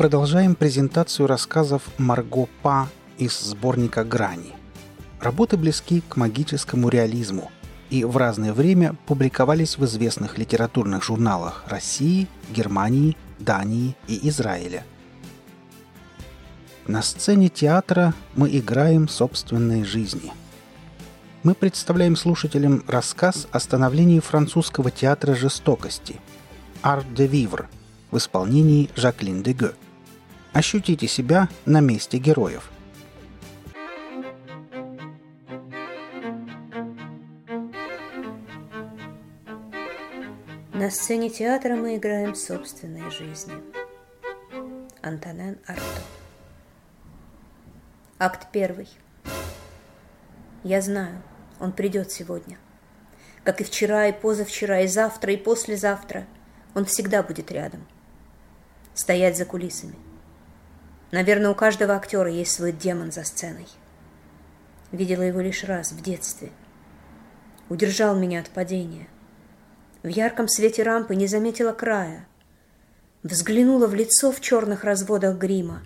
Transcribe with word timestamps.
продолжаем 0.00 0.54
презентацию 0.54 1.26
рассказов 1.26 1.82
Марго 1.98 2.48
Па 2.62 2.88
из 3.18 3.38
сборника 3.38 4.02
«Грани». 4.02 4.54
Работы 5.20 5.58
близки 5.58 6.02
к 6.08 6.16
магическому 6.16 6.88
реализму 6.88 7.52
и 7.90 8.04
в 8.04 8.16
разное 8.16 8.54
время 8.54 8.96
публиковались 9.04 9.76
в 9.76 9.84
известных 9.84 10.38
литературных 10.38 11.04
журналах 11.04 11.64
России, 11.66 12.28
Германии, 12.48 13.14
Дании 13.38 13.94
и 14.08 14.26
Израиля. 14.30 14.86
На 16.86 17.02
сцене 17.02 17.50
театра 17.50 18.14
мы 18.34 18.48
играем 18.56 19.06
собственные 19.06 19.84
жизни. 19.84 20.32
Мы 21.42 21.54
представляем 21.54 22.16
слушателям 22.16 22.84
рассказ 22.88 23.46
о 23.52 23.60
становлении 23.60 24.20
французского 24.20 24.90
театра 24.90 25.34
жестокости 25.34 26.18
«Art 26.82 27.04
de 27.14 27.28
Vivre» 27.28 27.66
в 28.10 28.16
исполнении 28.16 28.88
Жаклин 28.96 29.42
Деге. 29.42 29.72
Ощутите 30.52 31.06
себя 31.06 31.48
на 31.64 31.80
месте 31.80 32.18
героев. 32.18 32.70
На 40.72 40.90
сцене 40.90 41.30
театра 41.30 41.76
мы 41.76 41.96
играем 41.96 42.34
собственные 42.34 43.10
жизни. 43.10 43.52
Антонен 45.02 45.58
Арто. 45.66 45.82
Акт 48.18 48.48
первый. 48.50 48.88
Я 50.64 50.82
знаю, 50.82 51.22
он 51.60 51.72
придет 51.72 52.10
сегодня. 52.10 52.58
Как 53.44 53.60
и 53.60 53.64
вчера, 53.64 54.08
и 54.08 54.12
позавчера, 54.12 54.80
и 54.80 54.88
завтра, 54.88 55.32
и 55.32 55.36
послезавтра. 55.36 56.26
Он 56.74 56.84
всегда 56.86 57.22
будет 57.22 57.52
рядом. 57.52 57.86
Стоять 58.94 59.36
за 59.36 59.44
кулисами. 59.44 59.94
Наверное, 61.10 61.50
у 61.50 61.54
каждого 61.54 61.94
актера 61.94 62.30
есть 62.30 62.52
свой 62.52 62.72
демон 62.72 63.12
за 63.12 63.24
сценой. 63.24 63.66
Видела 64.92 65.22
его 65.22 65.40
лишь 65.40 65.64
раз, 65.64 65.92
в 65.92 66.02
детстве. 66.02 66.50
Удержал 67.68 68.16
меня 68.16 68.40
от 68.40 68.50
падения– 68.50 69.08
в 70.02 70.08
ярком 70.08 70.48
свете 70.48 70.82
рампы 70.82 71.14
не 71.14 71.26
заметила 71.26 71.72
края. 71.72 72.26
Взглянула 73.22 73.86
в 73.86 73.94
лицо 73.94 74.32
в 74.32 74.40
черных 74.40 74.82
разводах 74.82 75.36
грима 75.36 75.82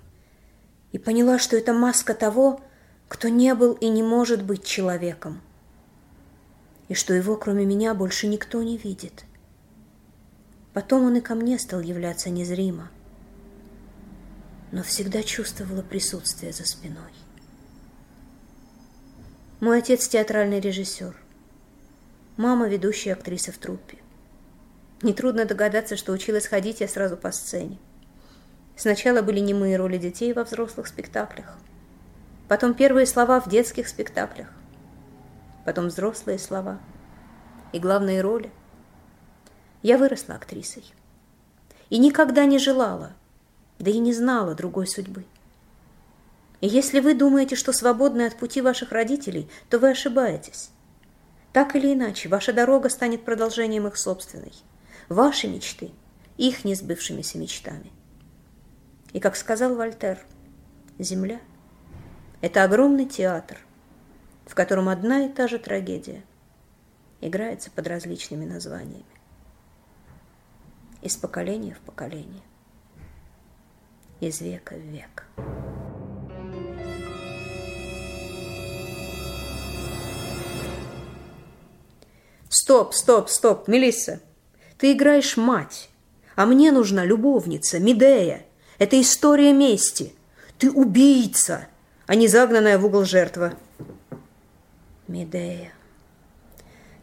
и 0.93 0.99
поняла, 0.99 1.41
что 1.41 1.57
это 1.57 1.73
маска 1.73 2.15
того, 2.15 2.61
кто 3.09 3.29
не 3.29 3.53
был 3.57 3.73
и 3.73 3.89
не 3.89 4.05
может 4.05 4.45
быть 4.45 4.65
человеком, 4.65 5.41
и 6.87 6.95
что 6.95 7.13
его, 7.13 7.37
кроме 7.37 7.65
меня, 7.67 7.93
больше 7.93 8.29
никто 8.29 8.63
не 8.63 8.79
видит. 8.79 9.25
Потом 10.73 11.05
он 11.05 11.17
и 11.17 11.21
ко 11.21 11.35
мне 11.35 11.59
стал 11.59 11.81
являться 11.81 12.31
незримо, 12.31 12.91
но 14.75 14.83
всегда 14.83 15.23
чувствовала 15.23 15.83
присутствие 15.83 16.53
за 16.53 16.67
спиной. 16.67 17.13
Мой 19.61 19.79
отец 19.79 20.09
театральный 20.09 20.59
режиссер, 20.59 21.15
мама 22.37 22.67
ведущая 22.67 23.13
актриса 23.13 23.53
в 23.53 23.59
труппе. 23.59 23.99
Нетрудно 25.01 25.45
догадаться, 25.45 25.97
что 25.97 26.11
училась 26.11 26.49
ходить 26.49 26.81
я 26.81 26.89
сразу 26.89 27.17
по 27.17 27.31
сцене. 27.31 27.79
Сначала 28.75 29.23
были 29.23 29.39
немые 29.39 29.77
роли 29.77 29.97
детей 29.97 30.33
во 30.33 30.43
взрослых 30.43 30.89
спектаклях. 30.89 31.57
Потом 32.49 32.75
первые 32.75 33.07
слова 33.07 33.41
в 33.41 33.49
детских 33.49 33.87
спектаклях. 33.87 34.49
Потом 35.65 35.87
взрослые 35.87 36.41
слова. 36.41 36.81
И 37.73 37.79
главные 37.79 38.23
роли. 38.23 38.51
Я 39.83 39.99
выросла 39.99 40.35
актрисой. 40.35 40.85
И 41.91 41.99
никогда 41.99 42.45
не 42.45 42.59
желала, 42.59 43.13
да 43.79 43.91
и 43.91 43.99
не 43.99 44.13
знала 44.13 44.55
другой 44.55 44.87
судьбы. 44.87 45.25
И 46.61 46.67
если 46.67 47.01
вы 47.01 47.15
думаете, 47.15 47.57
что 47.57 47.73
свободны 47.73 48.23
от 48.23 48.37
пути 48.37 48.61
ваших 48.61 48.93
родителей, 48.93 49.49
то 49.69 49.79
вы 49.79 49.91
ошибаетесь. 49.91 50.71
Так 51.53 51.77
или 51.77 51.93
иначе, 51.93 52.29
ваша 52.29 52.53
дорога 52.53 52.89
станет 52.89 53.25
продолжением 53.25 53.87
их 53.87 53.97
собственной– 53.97 54.53
ваши 55.09 55.49
мечты 55.49 55.91
их 56.37 56.65
несбывшимися 56.65 57.39
мечтами. 57.39 57.93
И, 59.13 59.21
как 59.21 59.37
сказал 59.37 59.77
Вольтер, 59.77 60.19
Земля– 60.99 61.41
это 62.41 62.65
огромный 62.65 63.07
театр, 63.07 63.59
в 64.47 64.55
котором 64.55 64.89
одна 64.89 65.27
и 65.27 65.29
та 65.29 65.47
же 65.47 65.59
трагедия 65.59 66.25
играется 67.21 67.71
под 67.71 67.87
различными 67.87 68.45
названиями. 68.45 69.05
Из 71.03 71.17
поколения 71.17 71.75
в 71.75 71.81
поколение, 71.81 72.43
из 74.21 74.41
века 74.41 74.75
в 74.75 74.81
век. 74.81 75.27
Стоп, 82.49 82.95
стоп, 82.95 83.29
стоп, 83.29 83.69
Мелисса! 83.69 84.21
Ты 84.79 84.93
играешь 84.93 85.37
мать, 85.37 85.91
а 86.37 86.47
мне 86.47 86.73
нужна 86.73 87.05
любовница, 87.05 87.79
Медея. 87.79 88.45
Это 88.79 89.01
история 89.01 89.53
мести. 89.53 90.15
Ты 90.59 90.71
убийца, 90.71 91.67
а 92.07 92.15
не 92.15 92.29
загнанная 92.29 92.79
в 92.79 92.87
угол 92.87 93.05
жертва. 93.05 93.55
Медея. 95.09 95.73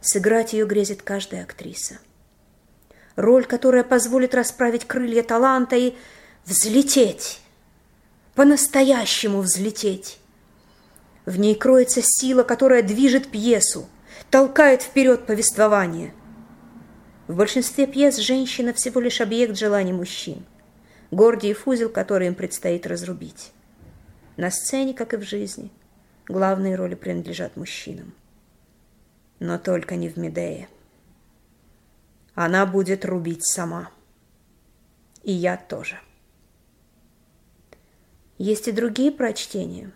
Сыграть 0.01 0.53
ее 0.53 0.65
грезит 0.65 1.01
каждая 1.01 1.43
актриса. 1.43 1.99
Роль, 3.15 3.45
которая 3.45 3.83
позволит 3.83 4.33
расправить 4.33 4.85
крылья 4.85 5.21
таланта 5.21 5.75
и 5.75 5.95
взлететь, 6.45 7.39
по-настоящему 8.35 9.41
взлететь. 9.41 10.19
В 11.25 11.37
ней 11.39 11.55
кроется 11.55 12.01
сила, 12.03 12.43
которая 12.43 12.81
движет 12.83 13.29
пьесу, 13.29 13.87
толкает 14.29 14.81
вперед 14.81 15.25
повествование– 15.25 16.13
в 17.31 17.35
большинстве 17.37 17.87
пьес 17.87 18.17
женщина 18.17 18.73
всего 18.73 18.99
лишь 18.99 19.21
объект 19.21 19.55
желаний 19.55 19.93
мужчин, 19.93 20.43
гордиев 21.11 21.65
узел, 21.65 21.87
который 21.87 22.27
им 22.27 22.35
предстоит 22.35 22.85
разрубить. 22.85 23.53
На 24.35 24.51
сцене, 24.51 24.93
как 24.93 25.13
и 25.13 25.17
в 25.17 25.21
жизни, 25.21 25.71
главные 26.27 26.75
роли 26.75 26.95
принадлежат 26.95 27.55
мужчинам. 27.55 28.13
Но 29.39 29.57
только 29.57 29.95
не 29.95 30.09
в 30.09 30.17
Медее. 30.17 30.67
Она 32.35 32.65
будет 32.65 33.05
рубить 33.05 33.45
сама. 33.45 33.89
И 35.23 35.31
я 35.31 35.55
тоже. 35.55 36.01
Есть 38.41 38.67
и 38.67 38.71
другие 38.71 39.11
прочтения. 39.11 39.91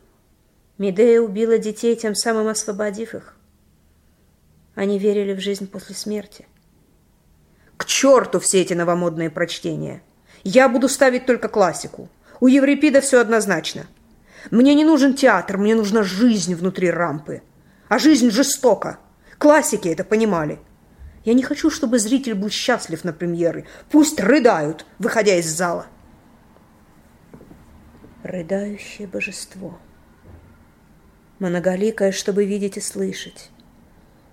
Медея 0.78 1.22
убила 1.22 1.57
детей, 1.57 1.95
тем 1.95 2.16
самым 2.16 2.47
освободив 2.47 3.16
их. 3.16 3.35
Они 4.75 5.00
верили 5.00 5.33
в 5.33 5.39
жизнь 5.39 5.67
после 5.67 5.95
смерти– 5.95 6.47
к 7.78 7.85
черту 7.85 8.39
все 8.39 8.61
эти 8.61 8.73
новомодные 8.73 9.29
прочтения. 9.29 10.01
Я 10.44 10.69
буду 10.69 10.88
ставить 10.88 11.25
только 11.25 11.50
классику. 11.50 12.09
У 12.39 12.47
Еврипида 12.47 13.01
все 13.01 13.19
однозначно. 13.19 13.85
Мне 14.51 14.75
не 14.75 14.85
нужен 14.85 15.13
театр, 15.13 15.57
мне 15.57 15.75
нужна 15.75 16.03
жизнь 16.03 16.55
внутри 16.55 16.89
рампы. 16.89 17.41
А 17.89 18.00
жизнь 18.00 18.31
жестока. 18.31 19.00
Классики 19.38 19.88
это 19.88 20.03
понимали. 20.03 20.59
Я 21.25 21.34
не 21.34 21.44
хочу, 21.44 21.69
чтобы 21.69 22.00
зритель 22.00 22.35
был 22.35 22.50
счастлив 22.50 23.03
на 23.03 23.11
премьеры. 23.11 23.66
Пусть 23.91 24.20
рыдают, 24.20 24.85
выходя 24.99 25.35
из 25.35 25.47
зала. 25.47 25.87
Рыдающее 28.25 29.07
божество. 29.07 29.77
Многоликое, 31.37 32.11
чтобы 32.11 32.43
видеть 32.43 32.75
и 32.75 32.81
слышать. 32.81 33.51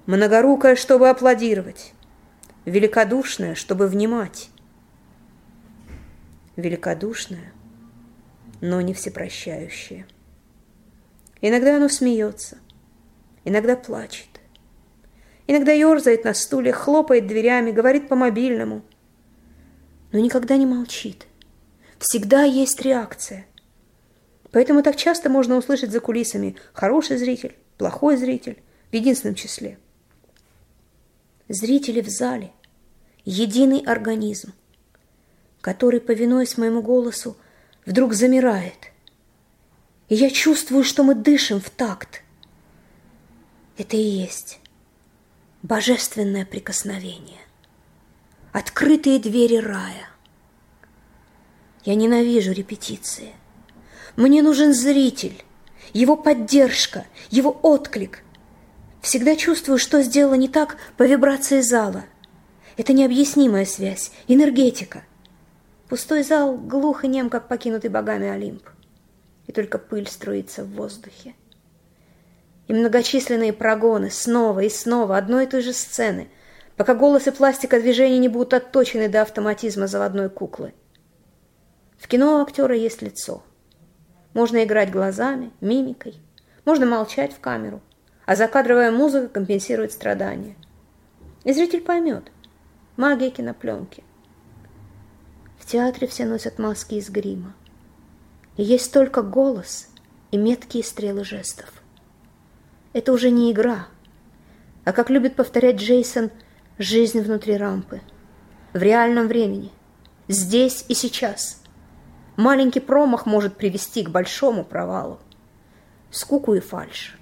Многорукое, 0.07 0.77
чтобы 0.77 1.11
аплодировать 1.11 1.93
великодушное, 2.65 3.55
чтобы 3.55 3.87
внимать. 3.87 4.49
Великодушное, 6.57 7.53
но 8.63 8.81
не 8.81 8.95
всепрощающее. 8.95 10.07
Иногда 11.43 11.77
оно 11.77 11.91
смеется, 11.91 12.57
иногда 13.45 13.77
плачет, 13.77 14.41
иногда 15.47 15.73
ерзает 15.73 16.25
на 16.25 16.33
стуле, 16.33 16.73
хлопает 16.73 17.27
дверями, 17.27 17.73
говорит 17.73 18.09
по 18.09 18.17
мобильному, 18.17 18.83
но 20.13 20.19
никогда 20.19 20.57
не 20.57 20.65
молчит. 20.65 21.27
Всегда 21.99 22.45
есть 22.45 22.81
реакция. 22.81 23.47
Поэтому 24.53 24.83
так 24.83 24.97
часто 24.97 25.29
можно 25.29 25.57
услышать 25.57 25.91
за 25.91 26.01
кулисами 26.01 26.57
хороший 26.73 27.17
зритель, 27.17 27.57
плохой 27.79 28.17
зритель 28.17 28.63
в 28.91 28.95
единственном 28.95 29.35
числе– 29.35 29.79
зрители 31.53 32.01
в 32.01 32.09
зале, 32.09 32.53
единый 33.25 33.81
организм, 33.81 34.53
который, 35.61 36.01
повинуясь 36.01 36.57
моему 36.57 36.83
голосу, 36.83 37.37
вдруг 37.87 38.15
замирает. 38.15 38.91
И 40.09 40.15
я 40.15 40.31
чувствую, 40.31 40.85
что 40.85 41.05
мы 41.05 41.15
дышим 41.15 41.61
в 41.61 41.71
такт. 41.71 42.23
Это 43.79 43.97
и 43.97 44.01
есть 44.01 44.61
божественное 45.63 46.45
прикосновение, 46.45 47.41
открытые 48.53 49.19
двери 49.19 49.57
рая. 49.57 50.09
Я 51.85 51.95
ненавижу 51.95 52.53
репетиции. 52.53 53.33
Мне 54.17 54.43
нужен 54.43 54.75
зритель, 54.75 55.43
его 55.93 56.17
поддержка, 56.17 57.07
его 57.31 57.59
отклик. 57.63 58.23
Всегда 59.01 59.37
чувствую, 59.37 59.79
что 59.79 60.03
сделала 60.03 60.35
не 60.35 60.49
так 60.49 60.77
по 60.97 61.05
вибрации 61.05 61.61
зала. 61.61 62.05
Это 62.77 62.93
необъяснимая 62.93 63.65
связь, 63.65 64.13
энергетика. 64.29 65.03
Пустой 65.89 66.23
зал 66.23 66.57
глух 66.57 67.05
и 67.05 67.09
нем, 67.09 67.31
как 67.31 67.49
покинутый 67.49 67.91
богами 67.91 68.29
Олимп. 68.29 68.63
И 69.47 69.53
только 69.53 69.79
пыль 69.79 70.09
струится 70.09 70.65
в 70.65 70.71
воздухе. 70.73 71.35
И 72.69 72.73
многочисленные 72.73 73.53
прогоны 73.53 74.11
снова 74.11 74.61
и 74.61 74.69
снова 74.69 75.17
одной 75.17 75.45
и 75.45 75.49
той 75.49 75.63
же 75.63 75.73
сцены, 75.73 76.29
пока 76.77 76.95
голос 76.95 77.27
и 77.27 77.31
пластика 77.31 77.81
движений 77.81 78.19
не 78.19 78.29
будут 78.29 78.55
отточены 78.55 79.09
до 79.09 79.23
автоматизма 79.23 79.87
заводной 79.87 80.31
куклы. 80.31 80.75
В 81.99 82.09
кино 82.09 82.39
у 82.39 82.43
актера 82.43 82.77
есть 82.77 83.03
лицо. 83.03 83.43
Можно 84.35 84.65
играть 84.65 84.91
глазами, 84.91 85.51
мимикой, 85.61 86.15
можно 86.65 86.87
молчать 86.87 87.35
в 87.35 87.41
камеру, 87.41 87.81
а 88.25 88.37
закадровая 88.37 88.91
музыка 88.91 89.29
компенсирует 89.29 89.93
страдания. 89.93 90.57
И 91.45 91.53
зритель 91.53 91.83
поймет. 91.83 92.31
Магия 92.97 93.31
кинопленки. 93.31 94.05
В 95.59 95.67
театре 95.67 96.07
все 96.07 96.25
носят 96.25 96.59
маски 96.59 96.95
из 96.95 97.11
грима. 97.11 97.55
И 98.57 98.63
есть 98.63 98.93
только 98.93 99.23
голос 99.23 99.89
и 100.31 100.37
меткие 100.37 100.85
стрелы 100.85 101.25
жестов. 101.25 101.73
Это 102.93 103.13
уже 103.13 103.31
не 103.31 103.51
игра, 103.53 103.87
а, 104.85 104.93
как 104.93 105.11
любит 105.11 105.37
повторять 105.37 105.77
Джейсон, 105.77 106.31
жизнь 106.79 107.21
внутри 107.21 107.57
рампы. 107.57 108.01
В 108.73 108.83
реальном 108.83 109.29
времени. 109.29 109.71
Здесь 110.29 110.85
и 110.89 110.95
сейчас. 110.95 111.62
Маленький 112.43 112.81
промах 112.81 113.25
может 113.25 113.57
привести 113.57 114.03
к 114.03 114.11
большому 114.11 114.65
провалу. 114.65 115.21
Скуку 116.11 116.55
и 116.55 116.59
фальшь 116.59 117.17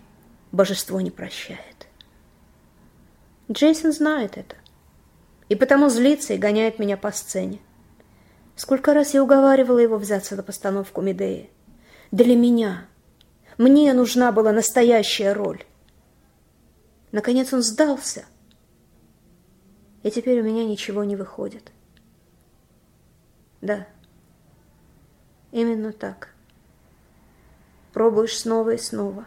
божество 0.51 0.99
не 1.03 1.11
прощает. 1.11 1.89
Джейсон 3.53 3.93
знает 3.93 4.39
это. 4.39 4.57
И 5.51 5.57
потому 5.57 5.91
злится 5.91 6.33
и 6.33 6.39
гоняет 6.39 6.79
меня 6.79 6.97
по 6.97 7.13
сцене. 7.13 7.59
Сколько 8.57 8.95
раз 8.95 9.13
я 9.13 9.23
уговаривала 9.23 9.81
его 9.81 9.99
взяться 9.99 10.37
на 10.37 10.43
постановку 10.43 11.03
Медеи. 11.03 11.51
Для 12.11 12.35
меня. 12.35 12.87
Мне 13.59 13.93
нужна 13.93 14.33
была 14.33 14.53
настоящая 14.53 15.35
роль. 15.35 15.63
Наконец 17.13 17.53
он 17.53 17.61
сдался. 17.61 18.25
И 20.03 20.11
теперь 20.11 20.41
у 20.41 20.45
меня 20.45 20.65
ничего 20.65 21.05
не 21.05 21.15
выходит. 21.15 21.73
Да, 23.61 23.87
именно 25.53 25.93
так. 25.93 26.35
Пробуешь 27.93 28.39
снова 28.39 28.71
и 28.71 28.79
снова. 28.79 29.25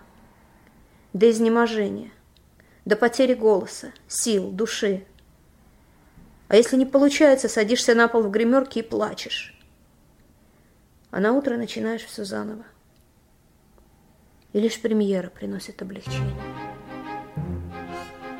До 1.13 1.29
изнеможения, 1.29 2.11
до 2.85 2.95
потери 2.95 3.33
голоса, 3.33 3.91
сил, 4.07 4.49
души. 4.51 5.05
А 6.47 6.55
если 6.55 6.75
не 6.75 6.85
получается, 6.85 7.49
садишься 7.49 7.93
на 7.93 8.07
пол 8.07 8.23
в 8.23 8.31
гримерке 8.31 8.79
и 8.79 8.83
плачешь. 8.83 9.59
А 11.11 11.19
на 11.19 11.33
утро 11.33 11.57
начинаешь 11.57 12.03
все 12.03 12.23
заново. 12.23 12.65
И 14.53 14.59
лишь 14.59 14.81
премьера 14.81 15.29
приносит 15.29 15.81
облегчение. 15.81 16.35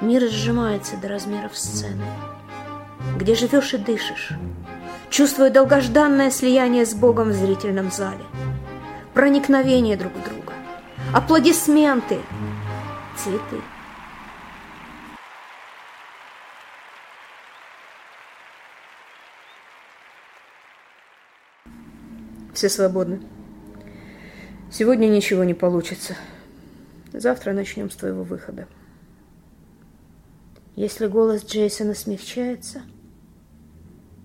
Мир 0.02 0.28
сжимается 0.28 0.98
до 0.98 1.08
размеров 1.08 1.58
сцены, 1.58 2.06
где 3.18 3.36
живешь 3.36 3.74
и 3.74 3.78
дышишь, 3.78 4.34
чувствуя 5.14 5.52
долгожданное 5.52 6.32
слияние 6.32 6.88
с 6.88 6.96
Богом 6.96 7.30
в 7.30 7.34
зрительном 7.34 7.92
зале, 7.92 8.24
проникновение 9.14 9.96
друг 9.96 10.12
в 10.12 10.24
друга, 10.24 10.54
аплодисменты, 11.14 12.20
цветы. 13.16 13.62
Все 22.56 22.68
свободны. 22.68 23.22
Сегодня 24.72 25.06
ничего 25.08 25.44
не 25.44 25.54
получится. 25.54 26.16
Завтра 27.12 27.54
начнем 27.54 27.92
с 27.92 27.96
твоего 27.96 28.24
выхода. 28.24 28.68
Если 30.76 31.06
голос 31.06 31.46
Джейсона 31.46 31.94
смягчается, 31.94 32.82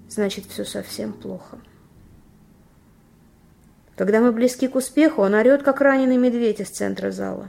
значит, 0.09 0.47
все 0.47 0.65
совсем 0.65 1.13
плохо. 1.13 1.59
Когда 3.97 4.21
мы 4.21 4.31
близки 4.33 4.69
к 4.69 4.77
успеху, 4.77 5.23
он 5.23 5.35
орет, 5.35 5.63
как 5.63 5.81
раненый 5.81 6.17
медведь 6.17 6.61
из 6.61 6.69
центра 6.69 7.11
зала. 7.11 7.49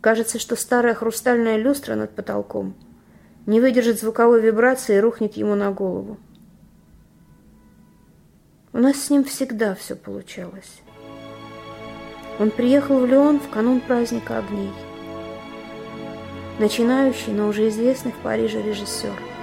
Кажется, 0.00 0.38
что 0.38 0.56
старая 0.56 0.94
хрустальная 0.94 1.56
люстра 1.56 1.94
над 1.94 2.14
потолком 2.14 2.74
не 3.46 3.60
выдержит 3.60 4.00
звуковой 4.00 4.40
вибрации 4.40 4.96
и 4.96 5.00
рухнет 5.00 5.36
ему 5.36 5.54
на 5.54 5.70
голову. 5.70 6.18
У 8.72 8.78
нас 8.78 8.96
с 8.96 9.10
ним 9.10 9.22
всегда 9.24 9.74
все 9.74 9.94
получалось. 9.94 10.80
Он 12.40 12.50
приехал 12.50 12.98
в 12.98 13.06
Леон 13.06 13.38
в 13.38 13.48
канун 13.48 13.80
праздника 13.80 14.38
огней. 14.38 14.72
Начинающий, 16.58 17.32
но 17.32 17.48
уже 17.48 17.68
известный 17.68 18.12
в 18.12 18.16
Париже 18.16 18.62
режиссер. 18.62 19.33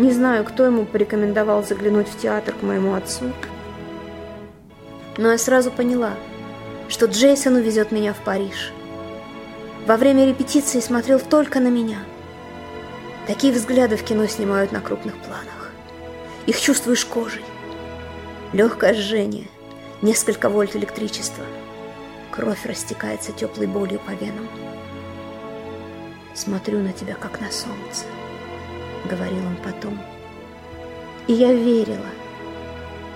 Не 0.00 0.12
знаю, 0.12 0.44
кто 0.44 0.64
ему 0.64 0.86
порекомендовал 0.86 1.62
заглянуть 1.62 2.08
в 2.08 2.18
театр 2.18 2.54
к 2.54 2.62
моему 2.62 2.94
отцу, 2.94 3.34
но 5.18 5.30
я 5.30 5.36
сразу 5.36 5.70
поняла, 5.70 6.14
что 6.88 7.04
Джейсон 7.04 7.56
увезет 7.56 7.92
меня 7.92 8.14
в 8.14 8.24
Париж. 8.24 8.72
Во 9.86 9.98
время 9.98 10.26
репетиции 10.26 10.80
смотрел 10.80 11.20
только 11.20 11.60
на 11.60 11.68
меня. 11.68 11.98
Такие 13.26 13.52
взгляды 13.52 13.98
в 13.98 14.02
кино 14.02 14.26
снимают 14.26 14.72
на 14.72 14.80
крупных 14.80 15.18
планах. 15.18 15.70
Их 16.46 16.58
чувствуешь 16.58 17.04
кожей. 17.04 17.44
Легкое 18.54 18.94
жжение, 18.94 19.48
несколько 20.00 20.48
вольт 20.48 20.76
электричества. 20.76 21.44
Кровь 22.30 22.64
растекается 22.64 23.32
теплой 23.32 23.66
болью 23.66 24.00
по 24.06 24.12
венам. 24.12 24.48
«Смотрю 26.32 26.78
на 26.78 26.94
тебя, 26.94 27.16
как 27.20 27.38
на 27.42 27.50
солнце»,— 27.50 28.06
говорил 29.10 29.44
он 29.44 29.56
потом. 29.56 30.00
И 31.26 31.32
я 31.32 31.52
верила, 31.52 32.10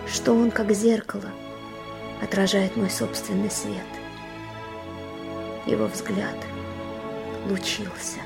что 0.08 0.32
он, 0.32 0.50
как 0.50 0.72
зеркало, 0.72 1.30
отражает 2.20 2.76
мой 2.76 2.90
собственный 2.90 3.50
свет. 3.50 3.86
Его 5.66 5.86
взгляд 5.86 6.36
лучился. 7.48 8.18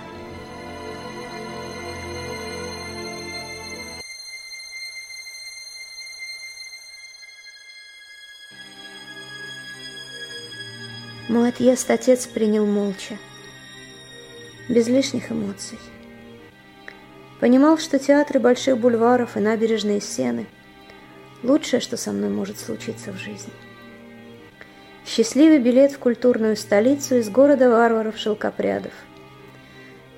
Мой 11.29 11.51
отъезд 11.51 11.91
отец 11.91 12.27
принял 12.27 12.65
молча, 12.65 13.19
без 14.69 14.89
лишних 14.89 15.31
эмоций. 15.31 15.79
Понимал, 17.41 17.79
что 17.79 17.99
театры 17.99 18.41
больших 18.41 18.79
бульваров 18.79 19.37
и 19.37 19.41
набережные 19.41 20.01
сены– 20.01 20.47
лучшее, 21.43 21.81
что 21.81 21.97
со 21.97 22.13
мной 22.13 22.31
может 22.31 22.59
случиться 22.59 23.13
в 23.13 23.17
жизни. 23.17 23.53
Счастливый 25.07 25.59
билет 25.59 25.93
в 25.93 25.99
культурную 25.99 26.57
столицу 26.57 27.17
из 27.17 27.31
города 27.31 27.71
варваров-шелкопрядов. 27.71 28.93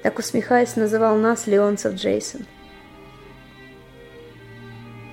Так 0.02 0.18
усмехаясь, 0.18 0.76
называл 0.76 1.16
нас 1.16 1.46
Леонцев 1.46 1.94
Джейсон. 1.94 2.46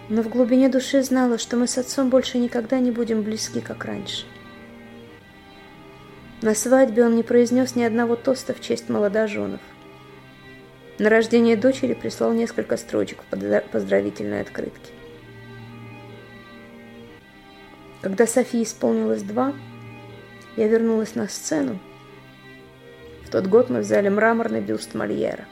Но 0.09 0.21
в 0.21 0.29
глубине 0.29 0.69
души 0.69 1.03
знала, 1.03 1.37
что 1.37 1.57
мы 1.57 1.67
с 1.67 1.77
отцом 1.77 2.09
больше 2.09 2.37
никогда 2.37 2.79
не 2.79 2.91
будем 2.91 3.21
близки, 3.21 3.59
как 3.59 3.83
раньше. 3.83 4.25
На 6.41 6.55
свадьбе 6.55 7.05
он 7.05 7.15
не 7.15 7.23
произнес 7.23 7.75
ни 7.75 7.83
одного 7.83 8.15
тоста 8.15 8.53
в 8.53 8.61
честь 8.61 8.87
молодоженов. 8.87 9.59
На 10.99 11.09
рождение 11.09 11.55
дочери 11.55 11.93
прислал 11.93 12.33
несколько 12.33 12.77
строчек 12.77 13.19
в 13.29 13.61
поздравительной 13.71 14.41
открытке. 14.41 14.91
Когда 18.01 18.25
Софии 18.25 18.63
исполнилось 18.63 19.21
два, 19.21 19.53
я 20.55 20.67
вернулась 20.67 21.15
на 21.15 21.27
сцену. 21.27 21.79
В 23.25 23.29
тот 23.29 23.47
год 23.47 23.69
мы 23.69 23.79
взяли 23.79 24.09
мраморный 24.09 24.61
бюст 24.61 24.95
Мольера. 24.95 25.45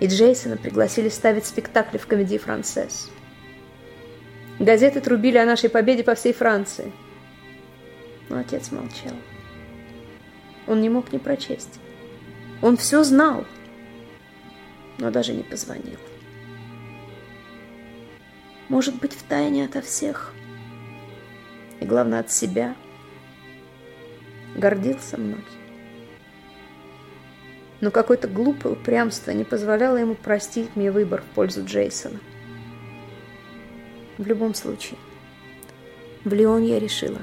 И 0.00 0.06
Джейсона 0.06 0.56
пригласили 0.56 1.08
ставить 1.08 1.46
спектакли 1.46 1.98
в 1.98 2.06
комедии 2.06 2.36
«Францесс». 2.36 3.10
Газеты 4.58 5.00
трубили 5.00 5.38
о 5.38 5.46
нашей 5.46 5.70
победе 5.70 6.02
по 6.04 6.14
всей 6.14 6.32
Франции– 6.32 6.92
но 8.28 8.38
отец 8.38 8.70
молчал. 8.70 9.12
Он 10.66 10.80
не 10.80 10.88
мог 10.88 11.12
не 11.12 11.18
прочесть. 11.18 11.78
Он 12.62 12.76
все 12.76 13.04
знал, 13.04 13.44
но 14.98 15.10
даже 15.10 15.32
не 15.32 15.42
позвонил. 15.42 15.98
может 18.68 18.96
быть, 18.96 19.14
в 19.14 19.22
тайне 19.22 19.64
ото 19.64 19.80
всех. 19.80 20.32
И 21.80 21.84
главное, 21.84 22.20
от 22.20 22.30
себя. 22.30 22.74
Гордился 24.56 25.18
мной. 25.18 25.44
Но 27.80 27.90
какое-то 27.90 28.26
глупое 28.26 28.74
упрямство 28.74 29.30
не 29.30 29.44
позволяло 29.44 29.98
ему 29.98 30.14
простить 30.14 30.74
мне 30.74 30.90
выбор 30.90 31.22
в 31.22 31.34
пользу 31.34 31.64
Джейсона. 31.64 32.18
В 34.16 34.26
любом 34.26 34.54
случае, 34.54 34.98
в 36.24 36.32
Лион 36.32 36.62
я 36.62 36.78
решила 36.78 37.20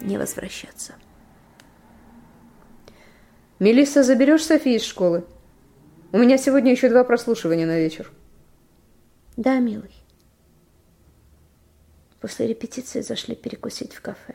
не 0.00 0.18
возвращаться. 0.18 0.94
Мелисса, 3.60 4.02
заберешь 4.02 4.44
Софи 4.44 4.74
из 4.74 4.82
школы? 4.82 5.24
У 6.14 6.18
меня 6.18 6.38
сегодня 6.38 6.70
еще 6.70 6.88
два 6.88 7.02
прослушивания 7.02 7.66
на 7.66 7.76
вечер. 7.76 8.08
Да, 9.36 9.58
милый. 9.58 9.90
После 12.20 12.46
репетиции 12.46 13.00
зашли 13.00 13.34
перекусить 13.34 13.92
в 13.92 14.00
кафе. 14.00 14.34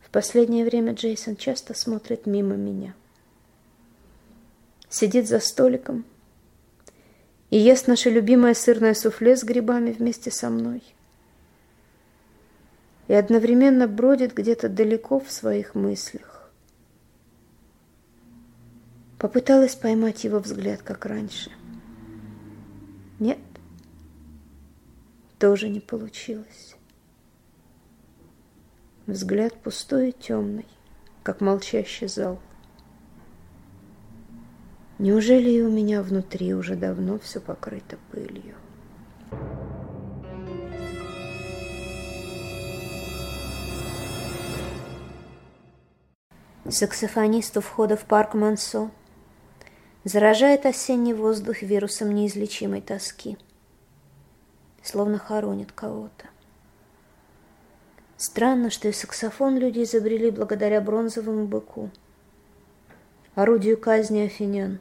В 0.00 0.10
последнее 0.10 0.64
время 0.64 0.92
Джейсон 0.92 1.34
часто 1.34 1.74
смотрит 1.74 2.24
мимо 2.24 2.54
меня. 2.54 2.94
Сидит 4.88 5.26
за 5.26 5.40
столиком 5.40 6.04
и 7.50 7.58
ест 7.58 7.88
наше 7.88 8.10
любимое 8.10 8.54
сырное 8.54 8.94
суфле 8.94 9.36
с 9.36 9.42
грибами 9.42 9.90
вместе 9.90 10.30
со 10.30 10.50
мной. 10.50 10.84
И 13.08 13.12
одновременно 13.12 13.88
бродит 13.88 14.34
где-то 14.34 14.68
далеко 14.68 15.18
в 15.18 15.32
своих 15.32 15.74
мыслях. 15.74 16.37
Попыталась 19.18 19.74
поймать 19.74 20.22
его 20.22 20.38
взгляд, 20.38 20.82
как 20.82 21.04
раньше. 21.04 21.50
Нет, 23.18 23.38
тоже 25.40 25.68
не 25.68 25.80
получилось. 25.80 26.76
Взгляд 29.06 29.54
пустой 29.54 30.10
и 30.10 30.12
темный, 30.12 30.66
как 31.24 31.40
молчащий 31.40 32.06
зал. 32.06 32.38
Неужели 35.00 35.50
и 35.50 35.62
у 35.62 35.70
меня 35.70 36.02
внутри 36.02 36.54
уже 36.54 36.76
давно 36.76 37.18
все 37.18 37.40
покрыто 37.40 37.98
пылью? 38.12 38.54
Саксофонист 46.68 47.56
у 47.56 47.60
входа 47.60 47.96
в 47.96 48.04
парк 48.04 48.34
Мансо 48.34 48.90
заражает 50.08 50.66
осенний 50.66 51.14
воздух 51.14 51.62
вирусом 51.62 52.12
неизлечимой 52.12 52.80
тоски– 52.80 53.36
словно 54.88 55.18
хоронит 55.18 55.72
кого-то. 55.72 56.26
Странно, 58.16 58.70
что 58.70 58.88
и 58.88 58.92
саксофон 58.92 59.58
люди 59.58 59.82
изобрели 59.82 60.30
благодаря 60.30 60.80
бронзовому 60.80 61.46
быку, 61.46 61.90
орудию 63.34 63.78
казни 63.78 64.20
афинян. 64.20 64.80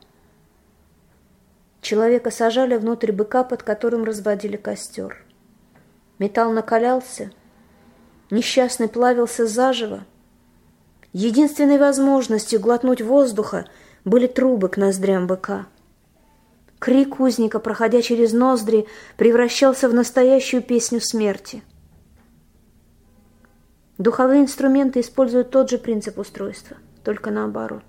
Человека 1.81 2.31
сажали 2.31 2.75
внутрь 2.77 3.12
быка, 3.12 3.43
под 3.43 3.63
которым 3.63 4.03
разводили 4.03 4.57
костер. 4.57 5.24
Металл 6.17 6.51
накалялся, 6.51 7.31
несчастный 8.31 8.89
плавился 8.89 9.46
заживо. 9.46 10.03
Единственной 11.13 11.77
возможностью 11.77 12.60
глотнуть 12.60 13.01
воздуха 13.01 13.69
были 14.08 14.28
трубы 14.28 14.70
к 14.70 14.78
ноздрям 14.78 15.28
быка– 15.28 15.68
Крик 16.80 17.20
узника, 17.20 17.60
проходя 17.60 18.02
через 18.02 18.34
ноздри, 18.34 18.88
превращался 19.18 19.90
в 19.90 19.94
настоящую 19.94 20.62
песню 20.62 21.02
смерти. 21.02 21.64
Духовые 23.98 24.42
инструменты 24.42 25.00
используют 25.00 25.50
тот 25.50 25.72
же 25.72 25.80
принцип 25.80 26.20
устройства, 26.20 26.78
только 27.04 27.32
наоборот. 27.32 27.84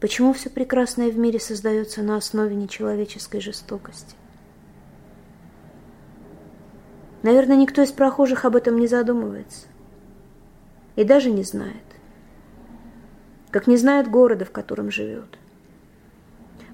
Почему 0.00 0.32
все 0.32 0.48
прекрасное 0.48 1.10
в 1.10 1.18
мире 1.18 1.40
создается 1.40 2.02
на 2.02 2.16
основе 2.16 2.54
нечеловеческой 2.54 3.40
жестокости? 3.40 4.14
Наверное, 7.22 7.56
никто 7.56 7.82
из 7.82 7.90
прохожих 7.90 8.44
об 8.44 8.54
этом 8.54 8.78
не 8.78 8.86
задумывается. 8.86 9.66
И 10.94 11.02
даже 11.02 11.30
не 11.30 11.42
знает. 11.42 11.85
Как 13.50 13.66
не 13.66 13.76
знает 13.76 14.10
города, 14.10 14.44
в 14.44 14.50
котором 14.50 14.90
живет. 14.90 15.38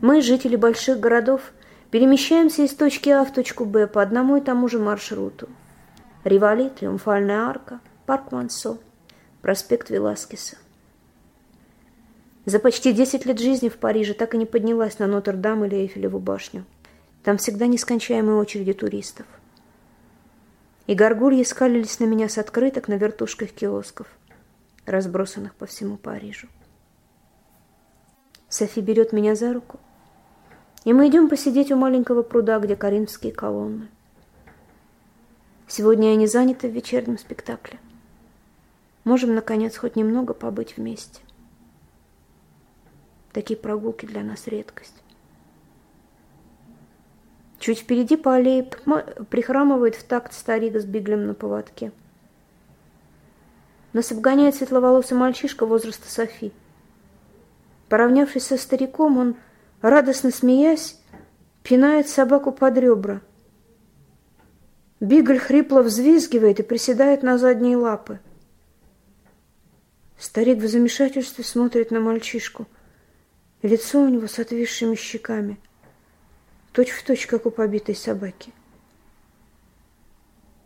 Мы, 0.01 0.21
жители 0.21 0.57
больших 0.57 0.99
городов, 0.99 1.53
перемещаемся 1.91 2.63
из 2.63 2.75
точки 2.75 3.09
А 3.11 3.25
в 3.25 3.33
точку 3.33 3.65
Б 3.65 3.87
по 3.87 4.03
одному 4.03 4.37
и 4.37 4.41
тому 4.41 4.69
же 4.69 4.79
маршруту. 4.79 5.49
Ривали, 6.25 6.69
Триумфальная 6.71 7.43
арка, 7.43 7.81
парк 8.07 8.33
Мансо, 8.33 8.79
проспект 9.43 9.91
Веласкеса. 9.91 10.57
За 12.45 12.59
почти 12.59 12.93
10 12.93 13.27
лет 13.27 13.39
жизни 13.39 13.69
в 13.69 13.77
Париже 13.77 14.15
так 14.15 14.35
и 14.35 14.39
не 14.39 14.47
поднялась 14.47 14.99
на 14.99 15.07
Нотр-Дам 15.07 15.65
или 15.65 15.77
Эйфелеву 15.77 16.19
башню. 16.19 16.65
Там 17.23 17.37
всегда 17.37 17.69
нескончаемые 17.69 18.37
очереди 18.37 18.73
туристов. 18.73 19.27
И 20.89 20.95
горгульи 20.95 21.45
скалились 21.45 22.01
на 22.01 22.05
меня 22.05 22.29
с 22.29 22.39
открыток 22.39 22.89
на 22.89 22.95
вертушках 22.95 23.51
киосков, 23.51 24.09
разбросанных 24.87 25.55
по 25.55 25.67
всему 25.67 25.97
Парижу. 25.97 26.49
Софи 28.53 28.81
берет 28.81 29.13
меня 29.13 29.35
за 29.35 29.53
руку– 29.53 29.81
и 30.85 30.93
мы 30.93 31.09
идем 31.09 31.29
посидеть 31.29 31.71
у 31.71 31.77
маленького 31.77 32.23
пруда, 32.23 32.59
где 32.59 32.75
коринфские 32.75 33.33
колонны. 33.33 33.89
Сегодня 35.69 36.11
я 36.11 36.17
не 36.17 36.27
занята 36.27 36.67
в 36.67 36.73
вечернем 36.73 37.19
спектакле. 37.19 37.79
Можем, 39.05 39.35
наконец, 39.35 39.77
хоть 39.77 39.97
немного 39.97 40.35
побыть 40.35 40.77
вместе. 40.77 41.23
Такие 43.33 43.59
прогулки 43.59 44.07
для 44.07 44.23
нас 44.23 44.47
редкость. 44.47 44.95
Чуть 47.59 47.79
впереди 47.79 48.17
по 48.17 48.35
аллее 48.35 48.65
прихрамывает 49.31 49.95
в 49.95 50.03
такт 50.03 50.33
старик 50.33 50.77
с 50.77 50.85
биглем 50.85 51.27
на 51.27 51.35
поводке. 51.35 51.93
Нас 53.93 54.11
обгоняет 54.11 54.57
светловолосый 54.57 55.17
мальчишка 55.17 55.65
возраста 55.65 56.11
Софи. 56.11 56.53
Поравнявшись 57.93 58.47
со 58.47 58.57
стариком, 58.57 59.19
он 59.19 59.37
радостно 59.83 60.31
смеясь, 60.31 60.99
пинает 61.63 62.09
собаку 62.09 62.51
под 62.51 62.79
ребра. 62.79 63.21
Бигль 64.99 65.39
хрипло 65.39 65.83
взвизгивает 65.83 66.59
и 66.59 66.63
приседает 66.63 67.23
на 67.23 67.37
задние 67.37 67.77
лапы. 67.77 68.19
Старик 70.19 70.61
в 70.61 70.69
замешательстве 70.69 71.45
смотрит 71.45 71.91
на 71.91 72.01
мальчишку. 72.01 72.67
Лицо 73.61 74.01
у 74.01 74.09
него 74.09 74.27
с 74.27 74.39
отвисшими 74.39 74.95
щеками, 74.95 75.59
точь 76.73 76.93
в 76.93 77.05
точь, 77.05 77.27
как 77.27 77.45
у 77.45 77.51
побитой 77.51 77.95
собаки. 77.95 78.55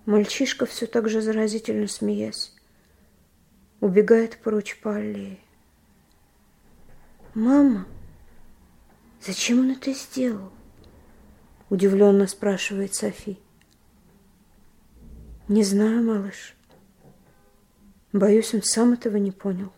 Мальчишка 0.04 0.64
все 0.64 0.87
так 0.87 1.09
же 1.09 1.21
заразительно 1.21 1.88
смеясь, 1.88 2.52
убегает 3.80 4.38
прочь 4.38 4.78
по 4.80 4.95
аллее. 4.95 5.40
«Мама!» 7.37 7.85
Зачем 9.21 9.61
он 9.61 9.73
это 9.73 9.93
сделал? 9.93 10.50
Удивленно 11.69 12.26
спрашивает 12.26 12.95
Софи. 12.95 13.38
Не 15.47 15.62
знаю, 15.62 16.02
малыш. 16.02 16.57
Боюсь, 18.14 18.55
он 18.55 18.62
сам 18.62 18.95
этого 18.95 19.19
не 19.19 19.33
понял. 19.33 19.71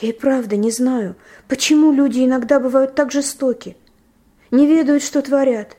Я 0.00 0.08
и 0.08 0.12
правда 0.12 0.56
не 0.56 0.70
знаю, 0.70 1.16
почему 1.48 1.92
люди 1.92 2.24
иногда 2.24 2.60
бывают 2.60 2.94
так 2.94 3.12
жестоки, 3.12 3.76
не 4.50 4.66
ведают, 4.66 5.02
что 5.02 5.20
творят. 5.20 5.76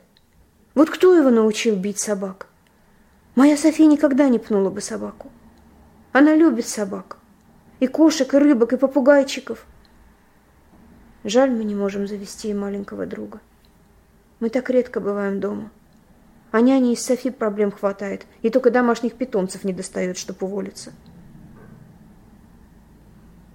Вот 0.76 0.88
кто 0.88 1.16
его 1.16 1.30
научил 1.30 1.74
бить 1.74 1.98
собак? 1.98 2.46
Моя 3.34 3.56
София 3.56 3.86
никогда 3.86 4.28
не 4.28 4.38
пнула 4.38 4.70
бы 4.70 4.82
собаку. 4.82 5.32
Она 6.12 6.36
любит 6.36 6.68
собак. 6.68 7.16
И 7.80 7.88
кошек, 7.88 8.32
и 8.32 8.38
рыбок, 8.38 8.72
и 8.72 8.76
попугайчиков. 8.76 9.66
Жаль, 11.24 11.50
мы 11.50 11.64
не 11.64 11.74
можем 11.74 12.06
завести 12.06 12.48
и 12.48 12.54
маленького 12.54 13.04
друга. 13.04 13.40
Мы 14.40 14.48
так 14.48 14.70
редко 14.70 15.00
бываем 15.00 15.38
дома. 15.38 15.70
А 16.50 16.62
няне 16.62 16.94
из 16.94 17.04
Софи 17.04 17.30
проблем 17.30 17.70
хватает, 17.70 18.24
и 18.40 18.48
только 18.48 18.70
домашних 18.70 19.14
питомцев 19.14 19.62
не 19.62 19.72
достает, 19.72 20.16
чтобы 20.16 20.46
уволиться. 20.46 20.92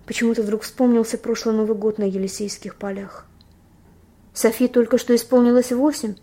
Почему-то 0.05 0.43
вдруг 0.43 0.62
вспомнился 0.62 1.17
прошлый 1.17 1.55
Новый 1.55 1.75
год 1.75 1.98
на 1.98 2.03
Елисейских 2.03 2.75
полях. 2.75 3.25
Софи 4.34 4.67
только 4.67 5.00
что 5.00 5.15
исполнилось 5.15 5.72
восемь, 5.72 6.15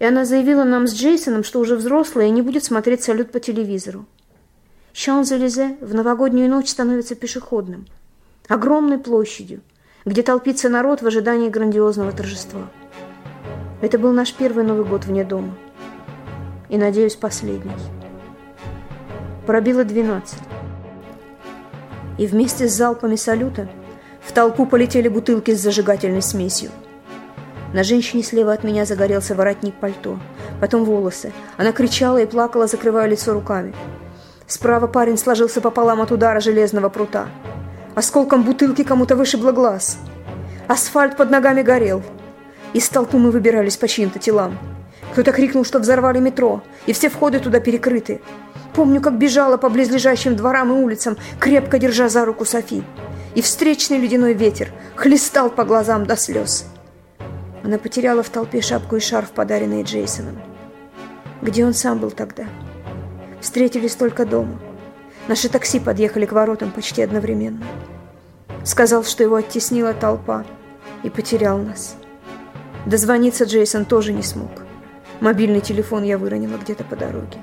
и 0.00 0.04
она 0.04 0.24
заявила 0.24 0.64
нам 0.64 0.88
с 0.88 0.94
Джейсоном, 0.94 1.44
что 1.44 1.60
уже 1.60 1.76
взрослая 1.76 2.26
и 2.26 2.30
не 2.30 2.42
будет 2.42 2.64
смотреть 2.64 3.04
салют 3.04 3.30
по 3.30 3.38
телевизору. 3.38 4.06
Шан-Залезе 4.92 5.78
в 5.80 5.94
новогоднюю 5.94 6.50
ночь 6.50 6.70
становится 6.70 7.14
пешеходным, 7.14 7.86
огромной 8.48 8.98
площадью– 8.98 9.60
где 10.08 10.22
толпится 10.22 10.70
народ 10.70 11.02
в 11.02 11.06
ожидании 11.06 11.50
грандиозного 11.50 12.12
торжества. 12.12 12.62
Это 13.82 13.98
был 13.98 14.12
наш 14.12 14.32
первый 14.32 14.64
Новый 14.64 14.86
год 14.86 15.04
вне 15.04 15.22
дома. 15.22 15.54
И, 16.70 16.78
надеюсь, 16.78 17.14
последний. 17.14 17.70
Пробило 19.46 19.84
двенадцать. 19.84 20.40
И 22.16 22.26
вместе 22.26 22.68
с 22.68 22.72
залпами 22.72 23.16
салюта 23.16 23.68
в 24.22 24.32
толпу 24.32 24.64
полетели 24.64 25.08
бутылки 25.08 25.54
с 25.54 25.60
зажигательной 25.60 26.22
смесью. 26.22 26.70
На 27.74 27.82
женщине 27.82 28.22
слева 28.22 28.54
от 28.54 28.64
меня 28.64 28.86
загорелся 28.86 29.34
воротник 29.34 29.74
пальто, 29.74 30.18
потом 30.58 30.84
волосы. 30.84 31.34
Она 31.58 31.72
кричала 31.72 32.16
и 32.16 32.26
плакала, 32.26 32.66
закрывая 32.66 33.06
лицо 33.06 33.34
руками. 33.34 33.74
Справа 34.46 34.86
парень 34.86 35.18
сложился 35.18 35.60
пополам 35.60 36.00
от 36.00 36.10
удара 36.12 36.40
железного 36.40 36.88
прута. 36.88 37.28
Осколком 37.98 38.44
бутылки 38.44 38.84
кому-то 38.84 39.16
вышибло 39.16 39.50
глаз. 39.50 39.98
Асфальт 40.68 41.16
под 41.16 41.32
ногами 41.32 41.62
горел. 41.62 42.00
Из 42.72 42.88
толпы 42.88 43.18
мы 43.18 43.32
выбирались 43.32 43.76
по 43.76 43.88
чьим-то 43.88 44.20
телам. 44.20 44.56
Кто-то 45.10 45.32
крикнул, 45.32 45.64
что 45.64 45.80
взорвали 45.80 46.20
метро, 46.20 46.62
и 46.86 46.92
все 46.92 47.08
входы 47.08 47.40
туда 47.40 47.58
перекрыты. 47.58 48.20
Помню, 48.72 49.00
как 49.00 49.18
бежала 49.18 49.56
по 49.56 49.68
близлежащим 49.68 50.36
дворам 50.36 50.70
и 50.70 50.80
улицам, 50.80 51.16
крепко 51.40 51.80
держа 51.80 52.08
за 52.08 52.24
руку 52.24 52.44
Софи. 52.44 52.84
И 53.34 53.42
встречный 53.42 53.98
ледяной 53.98 54.32
ветер 54.32 54.68
хлестал 54.94 55.50
по 55.50 55.64
глазам 55.64 56.06
до 56.06 56.16
слез. 56.16 56.66
Она 57.64 57.78
потеряла 57.78 58.22
в 58.22 58.28
толпе 58.28 58.60
шапку 58.60 58.94
и 58.94 59.00
шарф, 59.00 59.32
подаренные 59.32 59.82
Джейсоном. 59.82 60.40
Где 61.42 61.66
он 61.66 61.74
сам 61.74 61.98
был 61.98 62.12
тогда? 62.12 62.44
Встретились 63.40 63.96
только 63.96 64.24
дома. 64.24 64.60
Наши 65.28 65.50
такси 65.50 65.78
подъехали 65.78 66.24
к 66.24 66.32
воротам 66.32 66.70
почти 66.70 67.02
одновременно. 67.02 67.62
Сказал, 68.64 69.04
что 69.04 69.22
его 69.22 69.36
оттеснила 69.36 69.92
толпа 69.92 70.46
и 71.02 71.10
потерял 71.10 71.58
нас. 71.58 71.96
Дозвониться 72.86 73.44
Джейсон 73.44 73.84
тоже 73.84 74.14
не 74.14 74.22
смог. 74.22 74.50
Мобильный 75.20 75.60
телефон 75.60 76.02
я 76.02 76.16
выронила 76.16 76.56
где-то 76.56 76.84
по 76.84 76.96
дороге. 76.96 77.38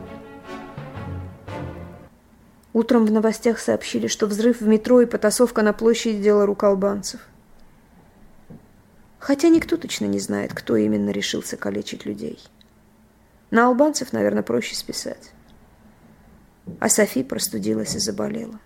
Утром 2.74 3.06
в 3.06 3.12
новостях 3.12 3.60
сообщили, 3.60 4.08
что 4.08 4.26
взрыв 4.26 4.62
в 4.62 4.68
метро 4.68 5.02
и 5.02 5.06
потасовка 5.06 5.62
на 5.62 5.72
площади– 5.72 6.18
дело 6.24 6.48
рук 6.48 6.64
албанцев. 6.64 7.22
Хотя 9.20 9.50
никто 9.50 9.78
точно 9.78 10.06
не 10.06 10.20
знает, 10.20 10.54
кто 10.54 10.76
именно 10.76 11.12
решился 11.12 11.56
калечить 11.56 12.06
людей. 12.06 12.40
На 13.52 13.68
албанцев, 13.68 14.12
наверное, 14.12 14.44
проще 14.44 14.76
списать. 14.76 15.35
А 16.80 16.90
Софи 16.90 17.24
простудилась 17.24 17.96
и 17.96 18.00
заболела. 18.00 18.60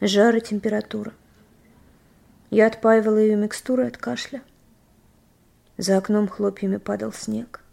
Жар 0.00 0.36
и 0.36 0.40
температура. 0.40 1.12
Я 2.50 2.66
отпаивала 2.66 3.18
ее 3.18 3.36
микстурой 3.36 3.88
от 3.88 3.96
кашля. 3.96 4.42
За 5.76 5.96
окном 5.96 6.28
хлопьями 6.28 6.76
падал 6.76 7.12
снег. 7.12 7.64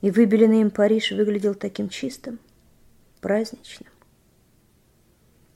И 0.00 0.10
выбеленный 0.10 0.60
им 0.60 0.70
Париж 0.70 1.12
выглядел 1.12 1.54
таким 1.54 1.88
чистым, 1.88 2.38
праздничным. 3.20 3.88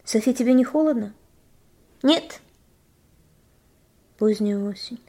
«Софи, 0.05 0.33
тебе 0.33 0.55
не 0.55 0.65
холодно?» 0.65 1.13
«Нет». 2.03 2.41
Поздняя 4.19 4.59
осень. 4.59 5.01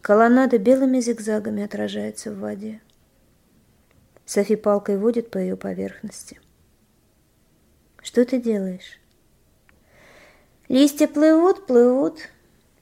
Колоннада 0.00 0.56
белыми 0.58 1.00
зигзагами 1.00 1.62
отражается 1.62 2.32
в 2.32 2.38
воде. 2.38 2.80
Софи 4.30 4.54
палкой 4.54 4.96
водит 4.96 5.28
по 5.32 5.38
ее 5.38 5.56
поверхности. 5.56 6.38
«Что 8.00 8.24
ты 8.24 8.40
делаешь?» 8.40 9.00
«Листья 10.68 11.08
плывут, 11.08 11.66
плывут, 11.66 12.20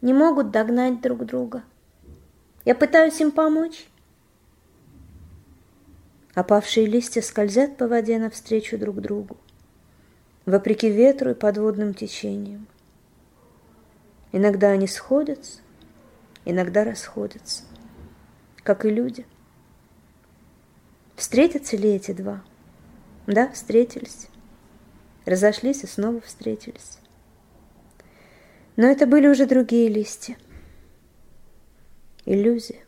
не 0.02 0.12
могут 0.12 0.50
догнать 0.50 1.00
друг 1.00 1.24
друга». 1.24 1.62
Я 2.66 2.74
пытаюсь 2.74 3.18
им 3.22 3.30
помочь. 3.30 3.88
Опавшие 6.34 6.84
листья 6.84 7.22
скользят 7.22 7.78
по 7.78 7.88
воде 7.88 8.18
навстречу 8.18 8.76
друг 8.76 9.00
другу, 9.00 9.38
вопреки 10.44 10.90
ветру 10.90 11.30
и 11.30 11.34
подводным 11.34 11.94
течениям. 11.94 12.66
Иногда 14.32 14.68
они 14.68 14.86
сходятся, 14.86 15.60
иногда 16.44 16.84
расходятся, 16.84 17.62
как 18.62 18.84
и 18.84 18.90
люди. 18.90 19.24
Встретятся 21.18 21.76
ли 21.76 21.96
эти 21.96 22.12
два? 22.12 22.44
Да, 23.26 23.50
встретились. 23.50 24.28
Разошлись 25.26 25.82
и 25.82 25.88
снова 25.88 26.20
встретились. 26.20 26.98
Но 28.76 28.86
это 28.86 29.04
были 29.04 29.26
уже 29.26 29.44
другие 29.44 29.88
листья– 29.88 30.36
иллюзия, 32.24 32.84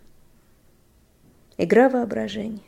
игра 1.58 1.88
воображения. 1.88 2.62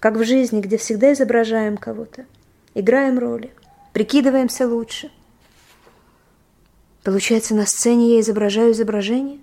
Как 0.00 0.16
в 0.16 0.24
жизни, 0.24 0.60
где 0.60 0.76
всегда 0.76 1.12
изображаем 1.12 1.76
кого-то, 1.76 2.26
играем 2.74 3.20
роли, 3.20 3.54
прикидываемся 3.92 4.66
лучше. 4.66 5.12
Получается, 7.04 7.54
на 7.54 7.66
сцене 7.66 8.14
я 8.14 8.20
изображаю 8.20 8.72
изображение? 8.72 9.38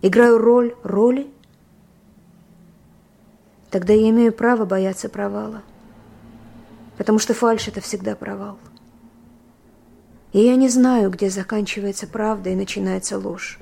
Играю 0.00 0.38
роль 0.38 0.76
роли? 0.84 1.28
Тогда 3.70 3.92
я 3.92 4.08
имею 4.10 4.32
право 4.32 4.64
бояться 4.64 5.08
провала, 5.08 5.62
потому 6.96 7.18
что 7.18 7.34
фальшь— 7.34 7.68
это 7.68 7.80
всегда 7.80 8.16
провал. 8.16 8.58
И 10.32 10.40
я 10.40 10.56
не 10.56 10.68
знаю, 10.68 11.10
где 11.10 11.30
заканчивается 11.30 12.06
правда 12.06 12.50
и 12.50 12.54
начинается 12.54 13.18
ложь. 13.18 13.58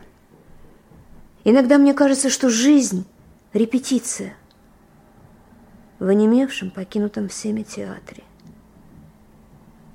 Иногда 1.45 1.79
мне 1.79 1.95
кажется, 1.95 2.29
что 2.31 2.49
жизнь— 2.49 3.07
репетиция 3.53 4.37
в 5.99 6.09
онемевшем, 6.09 6.71
покинутом 6.71 7.29
всеми 7.29 7.63
театре. 7.63 8.23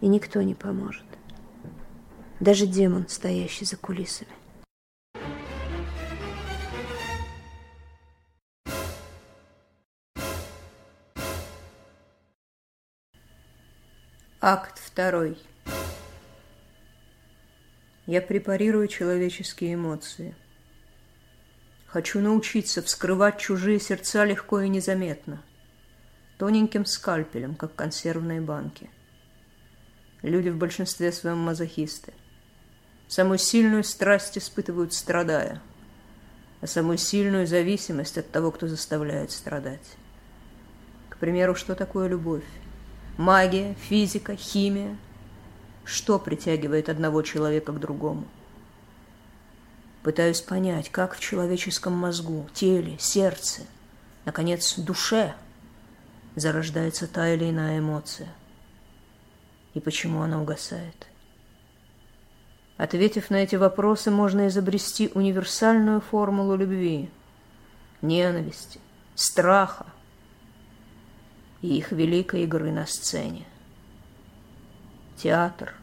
И 0.01 0.07
никто 0.07 0.41
не 0.41 0.55
поможет. 0.55 1.05
Даже 2.39 2.65
демон, 2.65 3.05
стоящий 3.07 3.65
за 3.65 3.77
кулисами. 3.77 4.31
Акт 14.43 14.79
второй. 14.83 15.37
Я 18.07 18.23
препарирую 18.23 18.87
человеческие 18.87 19.75
эмоции. 19.75 20.33
Хочу 21.85 22.19
научиться 22.21 22.81
вскрывать 22.81 23.37
чужие 23.37 23.79
сердца 23.79 24.25
легко 24.25 24.61
и 24.61 24.67
незаметно, 24.67 25.43
тоненьким 26.39 26.87
скальпелем, 26.87 27.53
как 27.53 27.75
консервные 27.75 28.41
банки. 28.41 28.89
Люди 30.23 30.49
в 30.49 30.57
большинстве 30.57 31.11
своем 31.11 31.37
мазохисты. 31.37 32.11
Самую 33.07 33.37
сильную 33.37 33.83
страсть 33.83 34.39
испытывают, 34.39 34.95
страдая, 34.95 35.61
а 36.61 36.65
самую 36.65 36.97
сильную 36.97 37.45
зависимость 37.45 38.17
от 38.17 38.31
того, 38.31 38.49
кто 38.49 38.67
заставляет 38.67 39.29
страдать. 39.29 39.97
К 41.09 41.17
примеру, 41.17 41.53
что 41.53 41.75
такое 41.75 42.07
любовь? 42.07 42.43
Магия, 43.21 43.75
физика, 43.75 44.35
химия? 44.35 44.97
Что 45.85 46.17
притягивает 46.17 46.89
одного 46.89 47.21
человека 47.21 47.71
к 47.71 47.79
другому? 47.79 48.25
Пытаюсь 50.01 50.41
понять, 50.41 50.89
как 50.89 51.13
в 51.13 51.19
человеческом 51.19 51.93
мозгу, 51.93 52.49
теле, 52.51 52.97
сердце, 52.97 53.61
наконец, 54.25 54.73
душе 54.75 55.35
зарождается 56.35 57.05
та 57.07 57.31
или 57.31 57.51
иная 57.51 57.77
эмоция. 57.77 58.29
И 59.75 59.79
почему 59.79 60.23
она 60.23 60.41
угасает. 60.41 61.07
Ответив 62.77 63.29
на 63.29 63.35
эти 63.35 63.55
вопросы, 63.55 64.09
можно 64.09 64.47
изобрести 64.47 65.11
универсальную 65.13 66.01
формулу 66.01 66.55
любви, 66.55 67.11
ненависти, 68.01 68.79
страха 69.13 69.85
и 71.61 71.77
их 71.77 71.91
великой 71.91 72.43
игры 72.43 72.71
на 72.71 72.85
сцене. 72.85 73.45
Театр 75.17 75.73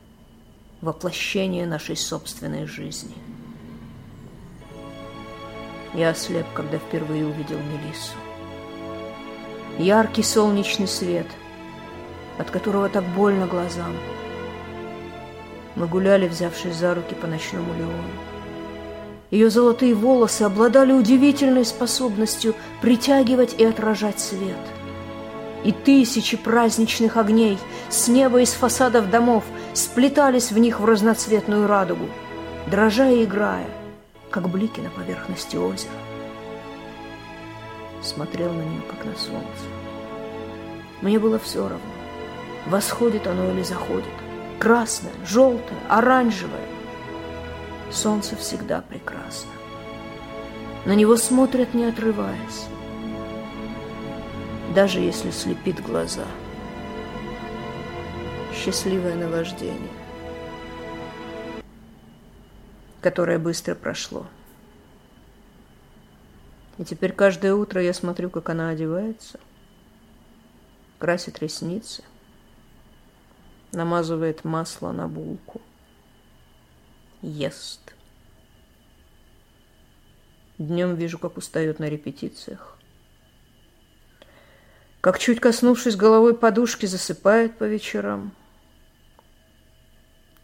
–воплощение 0.80 1.66
нашей 1.66 1.96
собственной 1.96 2.66
жизни– 2.66 3.14
я 5.94 6.10
ослеп, 6.10 6.46
когда 6.54 6.78
впервые 6.78 7.26
увидел 7.26 7.56
Мелиссу. 7.58 8.14
Яркий 9.78 10.22
солнечный 10.22 10.86
свет, 10.86 11.26
от 12.38 12.50
которого 12.50 12.88
так 12.88 13.04
больно 13.04 13.46
глазам. 13.46 13.96
Мы 15.76 15.86
гуляли, 15.86 16.28
взявшись 16.28 16.76
за 16.76 16.94
руки 16.94 17.14
по 17.14 17.26
ночному 17.26 17.72
Леону. 17.74 18.10
Ее 19.30 19.50
золотые 19.50 19.94
волосы 19.94 20.42
обладали 20.42 20.92
удивительной 20.92 21.64
способностью 21.64 22.54
притягивать 22.80 23.54
и 23.58 23.64
отражать 23.64 24.20
свет. 24.20 24.56
И 25.64 25.72
тысячи 25.72 26.36
праздничных 26.36 27.16
огней 27.16 27.58
с 27.88 28.08
неба 28.08 28.40
и 28.40 28.44
с 28.44 28.52
фасадов 28.52 29.10
домов 29.10 29.44
сплетались 29.74 30.52
в 30.52 30.58
них 30.58 30.80
в 30.80 30.84
разноцветную 30.84 31.66
радугу, 31.66 32.06
дрожа 32.68 33.08
и 33.08 33.24
играя, 33.24 33.66
как 34.30 34.48
блики 34.48 34.80
на 34.80 34.90
поверхности 34.90 35.56
озера. 35.56 35.90
Смотрел 38.02 38.52
на 38.52 38.62
нее, 38.62 38.82
как 38.88 39.04
на 39.04 39.16
солнце. 39.16 39.64
Мне 41.00 41.18
было 41.18 41.38
все 41.38 41.62
равно, 41.62 41.78
восходит 42.66 43.26
оно 43.26 43.50
или 43.52 43.62
заходит. 43.62 44.06
Красное, 44.58 45.12
желтое, 45.24 45.80
оранжевое. 45.88 46.68
Солнце 47.90 48.36
всегда 48.36 48.82
прекрасно. 48.82 49.50
На 50.84 50.92
него 50.94 51.16
смотрят, 51.16 51.74
не 51.74 51.84
отрываясь. 51.84 52.66
Даже 54.74 55.00
если 55.00 55.30
слепит 55.30 55.82
глаза. 55.82 56.26
Счастливое 58.54 59.14
наваждение, 59.14 59.90
которое 63.00 63.38
быстро 63.38 63.74
прошло. 63.74 64.26
И 66.76 66.84
теперь 66.84 67.12
каждое 67.12 67.54
утро 67.54 67.82
я 67.82 67.94
смотрю, 67.94 68.30
как 68.30 68.50
она 68.50 68.68
одевается, 68.68 69.40
красит 70.98 71.38
ресницы, 71.40 72.04
намазывает 73.72 74.44
масло 74.44 74.92
на 74.92 75.08
булку, 75.08 75.60
ест. 77.22 77.94
Днем 80.58 80.94
вижу, 80.94 81.18
как 81.18 81.36
устает 81.36 81.78
на 81.78 81.88
репетициях. 81.88 82.77
Как 85.00 85.18
чуть 85.18 85.38
коснувшись 85.38 85.96
головой 85.96 86.36
подушки, 86.36 86.86
засыпает 86.86 87.56
по 87.56 87.64
вечерам. 87.64 88.32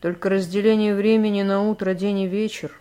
Только 0.01 0.29
разделение 0.29 0.95
времени 0.95 1.43
на 1.43 1.62
утро, 1.62 1.95
день 1.95 2.21
и 2.21 2.29
вечер 2.29 2.81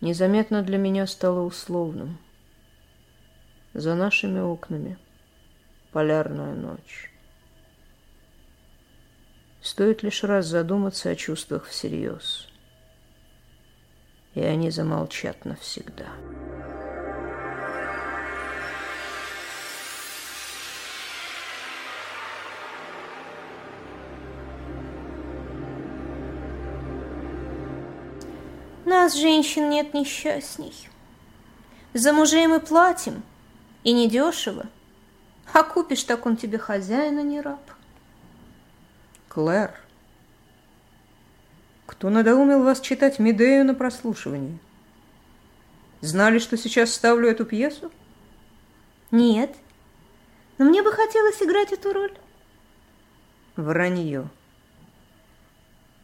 незаметно 0.00 0.62
для 0.62 0.78
меня 0.78 1.06
стало 1.06 1.42
условным. 1.42 2.18
За 3.74 3.94
нашими 3.94 4.40
окнами 4.40 4.98
полярная 5.92 6.54
ночь. 6.54 7.12
Стоит 9.60 10.02
лишь 10.02 10.24
раз 10.24 10.46
задуматься 10.46 11.10
о 11.10 11.16
чувствах 11.16 11.66
всерьез, 11.66 12.48
и 14.34 14.40
они 14.40 14.70
замолчат 14.70 15.44
навсегда. 15.44 16.06
Нас, 28.88 29.14
женщин, 29.14 29.68
нет 29.68 29.92
несчастней. 29.92 30.72
За 31.92 32.14
мужей 32.14 32.46
мы 32.46 32.58
платим, 32.58 33.22
и 33.84 33.92
недешево. 33.92 34.64
А 35.52 35.62
купишь, 35.62 36.04
так 36.04 36.24
он 36.24 36.38
тебе 36.38 36.56
хозяин, 36.56 37.18
а 37.18 37.22
не 37.22 37.42
раб. 37.42 37.60
Клэр, 39.28 39.74
кто 41.84 42.08
надоумил 42.08 42.62
вас 42.62 42.80
читать 42.80 43.18
Медею 43.18 43.66
на 43.66 43.74
прослушивании? 43.74 44.58
Знали, 46.00 46.38
что 46.38 46.56
сейчас 46.56 46.90
ставлю 46.90 47.28
эту 47.28 47.44
пьесу? 47.44 47.92
Нет, 49.10 49.54
но 50.56 50.64
мне 50.64 50.82
бы 50.82 50.92
хотелось 50.92 51.42
играть 51.42 51.72
эту 51.72 51.92
роль. 51.92 52.16
Вранье. 53.54 54.30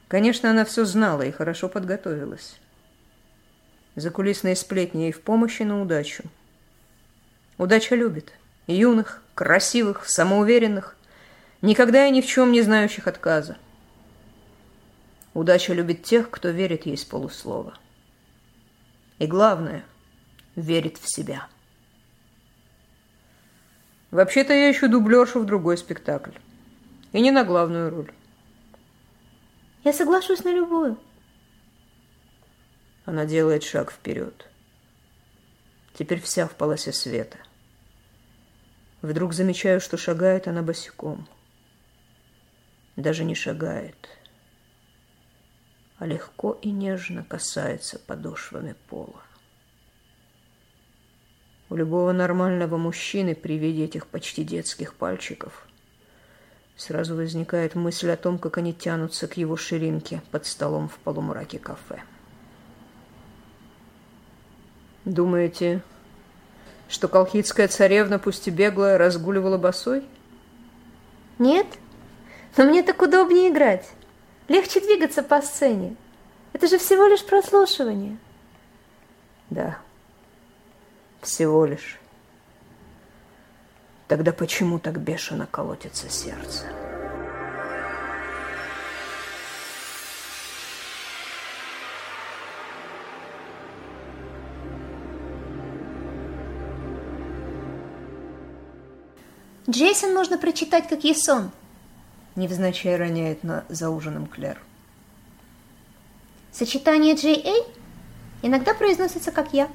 Конечно, 0.09 0.51
она 0.51 0.67
все 0.67 0.85
знала 0.85 1.23
и 1.23 1.31
хорошо 1.31 1.71
подготовилась. 1.71 2.59
Закулисные 3.97 4.57
сплетни 4.57 5.03
ей 5.03 5.13
в 5.13 5.21
помощи 5.21 5.63
на 5.63 5.81
удачу. 5.81 6.25
Удача 7.59 7.95
любит 7.95 8.33
юных, 8.67 9.23
красивых, 9.35 10.09
самоуверенных, 10.09 10.97
никогда 11.63 12.07
и 12.07 12.11
ни 12.11 12.21
в 12.21 12.27
чем 12.27 12.51
не 12.51 12.63
знающих 12.63 13.07
отказа. 13.07 13.57
Удача 15.33 15.73
любит 15.73 16.03
тех, 16.03 16.31
кто 16.31 16.49
верит 16.49 16.87
ей 16.87 16.97
с 16.97 17.05
полуслова. 17.05 17.75
И 19.19 19.27
главное, 19.27 19.85
верит 20.57 20.99
в 20.99 21.09
себя. 21.09 21.49
Вообще-то 24.11 24.53
я 24.53 24.71
ищу 24.71 24.89
дублершу 24.89 25.41
в 25.41 25.47
другой 25.47 25.77
спектакль. 25.77 26.31
И 27.13 27.21
не 27.21 27.31
на 27.31 27.45
главную 27.45 27.91
роль. 27.91 28.13
Я 29.83 29.93
соглашусь 29.93 30.45
на 30.45 30.53
любую. 30.53 30.99
Она 33.05 33.27
делает 33.27 33.63
шаг 33.63 33.93
вперед. 33.93 34.49
Теперь 35.93 36.21
вся 36.21 36.49
в 36.49 36.55
полосе 36.55 36.93
света. 36.93 37.39
Вдруг 39.03 39.35
замечаю, 39.35 39.81
что 39.81 39.99
шагает 39.99 40.49
она 40.49 40.63
босиком. 40.63 41.29
Даже 42.97 43.25
не 43.25 43.35
шагает, 43.35 44.09
а 45.99 46.07
легко 46.07 46.59
и 46.63 46.71
нежно 46.71 47.25
касается 47.25 47.99
подошвами 47.99 48.75
пола. 48.89 49.23
У 51.69 51.77
любого 51.77 52.13
нормального 52.13 52.77
мужчины 52.79 53.35
при 53.35 53.59
виде 53.59 53.85
этих 53.85 54.07
почти 54.07 54.45
детских 54.45 54.95
пальчиков 54.95 55.67
сразу 56.77 57.17
возникает 57.17 57.75
мысль 57.75 58.11
о 58.11 58.17
том, 58.17 58.39
как 58.39 58.59
они 58.59 58.73
тянутся 58.73 59.29
к 59.29 59.37
его 59.37 59.57
ширинке 59.57 60.23
под 60.31 60.47
столом 60.47 60.89
в 60.89 60.99
полумраке 60.99 61.59
кафе. 61.59 62.03
Думаете, 65.05 65.83
что 66.89 67.09
колхидская 67.09 67.69
царевна, 67.69 68.19
пусть 68.19 68.49
и 68.49 68.51
беглая, 68.51 68.97
разгуливала 68.97 69.59
босой? 69.59 70.05
Нет, 71.39 71.67
но 72.57 72.65
мне 72.65 72.83
так 72.83 73.03
удобнее 73.03 73.51
играть. 73.51 73.91
Легче 74.49 74.81
двигаться 74.81 75.23
по 75.23 75.43
сцене. 75.43 75.97
Это 76.53 76.69
же 76.69 76.79
всего 76.79 77.07
лишь 77.07 77.25
прослушивание. 77.25 78.17
Да, 79.51 79.79
всего 81.21 81.67
лишь. 81.67 81.99
Тогда 84.09 84.33
почему 84.33 84.79
так 84.79 85.01
бешено 85.01 85.47
колотится 85.47 86.09
сердце? 86.09 86.67
Джейсон 99.69 100.13
можно 100.13 100.37
прочитать 100.37 100.89
как 100.89 101.05
Есон. 101.05 101.51
Невзначай 102.37 102.97
роняет 102.97 103.45
на, 103.45 103.65
за 103.69 103.89
ужином 103.89 104.27
Клэр. 104.27 104.61
Сочетание 106.53 107.15
Эй 107.15 107.65
иногда 108.43 108.75
произносится 108.75 109.33
как 109.33 109.55
я. 109.55 109.71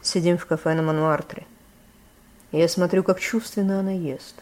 Сидим 0.00 0.38
в 0.38 0.46
кафе 0.46 0.74
на 0.74 0.82
Мануартре. 0.82 1.46
Я 2.52 2.68
смотрю, 2.68 3.02
как 3.02 3.20
чувственно 3.20 3.80
она 3.80 3.92
ест. 3.92 4.36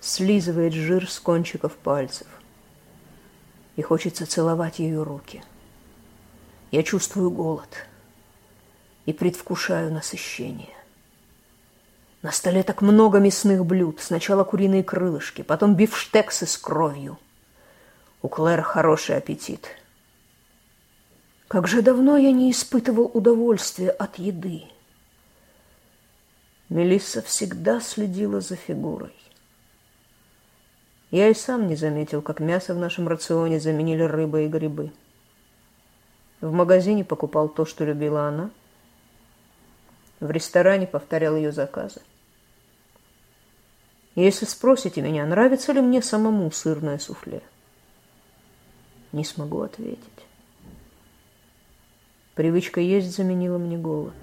Слизывает 0.00 0.74
жир 0.74 1.10
с 1.10 1.18
кончиков 1.18 1.74
пальцев. 1.76 2.28
И 3.74 3.82
хочется 3.82 4.26
целовать 4.26 4.78
ее 4.78 5.02
руки. 5.02 5.42
Я 6.70 6.82
чувствую 6.82 7.30
голод 7.30 7.86
и 9.06 9.12
предвкушаю 9.12 9.92
насыщение. 9.92 10.76
На 12.22 12.30
столе 12.30 12.62
так 12.62 12.82
много 12.82 13.18
мясных 13.18 13.66
блюд. 13.66 14.00
Сначала 14.00 14.44
куриные 14.44 14.84
крылышки, 14.84 15.42
потом 15.42 15.74
бифштексы 15.74 16.46
с 16.46 16.56
кровью. 16.56 17.18
У 18.22 18.28
Клэр 18.28 18.62
хороший 18.62 19.16
аппетит. 19.16 19.68
Как 21.48 21.66
же 21.66 21.82
давно 21.82 22.16
я 22.16 22.30
не 22.30 22.50
испытывал 22.50 23.10
удовольствия 23.12 23.90
от 23.90 24.18
еды. 24.18 24.62
Мелисса 26.68 27.20
всегда 27.20 27.80
следила 27.80 28.40
за 28.40 28.56
фигурой. 28.56 29.12
Я 31.10 31.28
и 31.28 31.34
сам 31.34 31.66
не 31.68 31.76
заметил, 31.76 32.22
как 32.22 32.40
мясо 32.40 32.72
в 32.72 32.78
нашем 32.78 33.06
рационе 33.08 33.60
заменили 33.60 34.02
рыба 34.02 34.42
и 34.42 34.48
грибы. 34.48 34.92
В 36.40 36.50
магазине 36.52 37.04
покупал 37.04 37.50
то, 37.50 37.66
что 37.66 37.84
любила 37.84 38.28
она. 38.28 38.50
В 40.22 40.30
ресторане 40.30 40.86
повторял 40.86 41.34
ее 41.34 41.50
заказы. 41.50 42.00
Если 44.14 44.44
спросите 44.44 45.02
меня, 45.02 45.26
нравится 45.26 45.72
ли 45.72 45.80
мне 45.80 46.00
самому 46.00 46.48
сырное 46.52 47.00
суфле, 47.00 47.42
не 49.10 49.24
смогу 49.24 49.62
ответить. 49.62 49.98
Привычка 52.36 52.80
есть 52.80 53.16
заменила 53.16 53.58
мне 53.58 53.76
голод. 53.76 54.14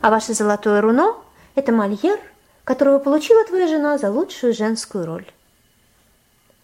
А 0.00 0.08
ваше 0.08 0.32
золотое 0.32 0.80
руно– 0.80 1.16
это 1.54 1.70
мольер, 1.70 2.18
которого 2.66 2.98
получила 2.98 3.44
твоя 3.44 3.68
жена 3.68 3.96
за 3.96 4.10
лучшую 4.10 4.52
женскую 4.52 5.06
роль. 5.06 5.24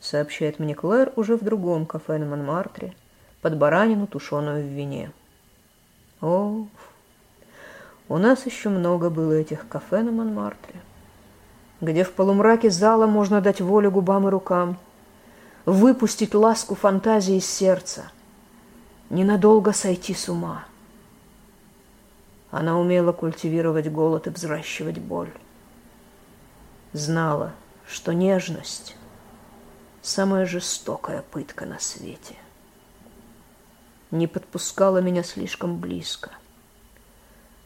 Сообщает 0.01 0.59
мне 0.59 0.75
Клэр 0.75 1.13
уже 1.15 1.37
в 1.37 1.45
другом 1.45 1.87
кафе 1.87 2.19
на 2.19 2.27
Монмартре, 2.27 2.97
под 3.41 3.57
баранину, 3.57 4.09
тушеную 4.09 4.65
в 4.65 4.67
вине. 4.67 5.13
О, 6.21 6.67
у 8.09 8.19
нас 8.19 8.47
еще 8.47 8.69
много 8.69 9.11
было 9.11 9.33
этих 9.33 9.69
кафе 9.69 10.03
на 10.03 10.11
Монмартре, 10.11 10.81
где 11.81 12.03
в 12.03 12.13
полумраке 12.13 12.69
зала 12.69 13.07
можно 13.07 13.41
дать 13.41 13.61
волю 13.61 13.93
губам 13.93 14.27
и 14.27 14.31
рукам, 14.33 14.79
выпустить 15.67 16.35
ласку 16.35 16.75
фантазии 16.75 17.37
из 17.37 17.47
сердца, 17.47 18.11
ненадолго 19.09 19.73
сойти 19.73 20.15
с 20.15 20.29
ума. 20.29 20.65
Она 22.51 22.81
умела 22.81 23.13
культивировать 23.13 23.89
голод 23.89 24.27
и 24.27 24.31
взращивать 24.31 24.99
боль. 24.99 25.31
Знала, 26.93 27.53
что 27.87 28.13
нежность– 28.13 28.97
самая 30.03 30.47
жестокая 30.47 31.23
пытка 31.23 31.67
на 31.67 31.79
свете. 31.79 32.37
Не 34.11 34.27
подпускала 34.27 34.99
меня 34.99 35.23
слишком 35.23 35.79
близко. 35.79 36.31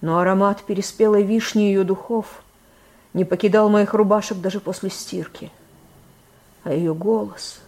Но 0.01 0.19
аромат 0.19 0.63
переспелой 0.63 1.23
вишни 1.23 1.63
ее 1.63 1.83
духов 1.85 2.43
не 3.15 3.25
покидал 3.25 3.69
моих 3.69 3.95
рубашек 3.95 4.39
даже 4.39 4.61
после 4.61 4.91
стирки. 4.91 5.51
А 6.63 6.73
ее 6.73 6.95
голос 6.95 7.61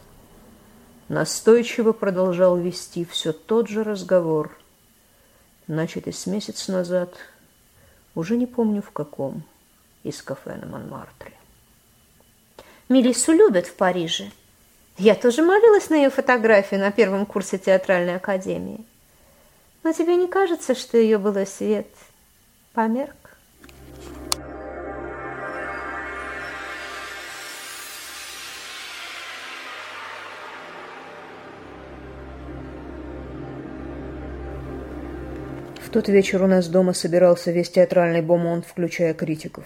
настойчиво 1.09 1.93
продолжал 1.93 2.57
вести 2.57 3.05
все 3.05 3.33
тот 3.33 3.69
же 3.69 3.83
разговор– 3.83 4.57
начатый 5.69 6.13
с 6.13 6.27
месяц 6.27 6.67
назад, 6.69 7.15
уже 8.15 8.37
не 8.37 8.47
помню 8.47 8.83
в 8.83 8.91
каком, 8.91 9.43
из 10.03 10.23
кафе 10.23 10.57
на 10.57 10.67
Монмартре. 10.67 11.38
Мелиссу 12.89 13.33
любят 13.33 13.67
в 13.67 13.75
Париже. 13.75 14.31
Я 14.97 15.15
тоже 15.15 15.43
молилась 15.43 15.91
на 15.91 15.97
ее 15.97 16.09
фотографию 16.09 16.81
на 16.81 16.91
первом 16.91 17.27
курсе 17.27 17.59
театральной 17.59 18.17
академии. 18.17 18.83
Но 19.83 19.93
тебе 19.93 20.17
не 20.17 20.27
кажется, 20.27 20.75
что 20.75 20.97
ее 20.97 21.19
было 21.19 21.45
свет 21.45 21.87
померк? 22.73 23.13
В 35.85 35.91
тот 35.91 36.09
вечер 36.09 36.43
у 36.43 36.47
нас 36.47 36.69
дома 36.69 36.95
собирался 36.95 37.51
весь 37.51 37.69
театральный 37.69 38.23
бомонд, 38.23 38.67
включая 38.67 39.13
критиков. 39.13 39.65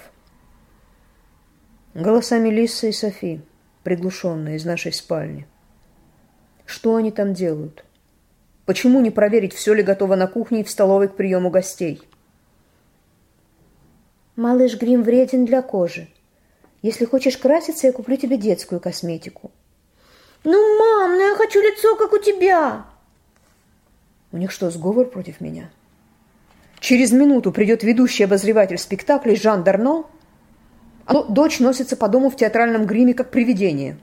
Голоса 1.94 2.38
Мелиссы 2.38 2.88
и 2.88 2.92
Софи, 2.92 3.40
приглушенные 3.82 4.56
из 4.56 4.64
нашей 4.64 4.92
спальни. 4.92 5.46
Что 6.64 6.96
они 6.96 7.10
там 7.10 7.34
делают? 7.34 7.84
Почему 8.64 9.00
не 9.00 9.10
проверить, 9.10 9.52
все 9.52 9.74
ли 9.74 9.82
готово 9.82 10.16
на 10.16 10.26
кухне 10.26 10.60
и 10.60 10.64
в 10.64 10.70
столовой 10.70 11.08
к 11.08 11.16
приему 11.16 11.50
гостей? 11.50 12.00
Малыш 14.36 14.78
грим 14.78 15.02
вреден 15.02 15.44
для 15.44 15.60
кожи. 15.60 16.08
Если 16.80 17.04
хочешь 17.04 17.36
краситься, 17.36 17.86
я 17.86 17.92
куплю 17.92 18.16
тебе 18.16 18.38
детскую 18.38 18.80
косметику. 18.80 19.50
Ну, 20.44 20.78
мам, 20.78 21.12
ну 21.12 21.28
я 21.28 21.36
хочу 21.36 21.60
лицо, 21.60 21.96
как 21.96 22.12
у 22.12 22.18
тебя. 22.18 22.86
У 24.32 24.38
них 24.38 24.50
что, 24.50 24.70
сговор 24.70 25.06
против 25.10 25.40
меня?— 25.40 25.70
Через 26.82 27.12
минуту 27.12 27.52
придет 27.52 27.84
ведущий 27.84 28.24
обозреватель 28.24 28.76
спектакля 28.76 29.36
Жан 29.36 29.62
Дарно, 29.62 30.04
а 31.06 31.24
дочь 31.24 31.60
носится 31.60 31.96
по 31.96 32.08
дому 32.08 32.30
в 32.30 32.36
театральном 32.36 32.86
гриме, 32.86 33.14
как 33.14 33.30
привидение. 33.30 33.98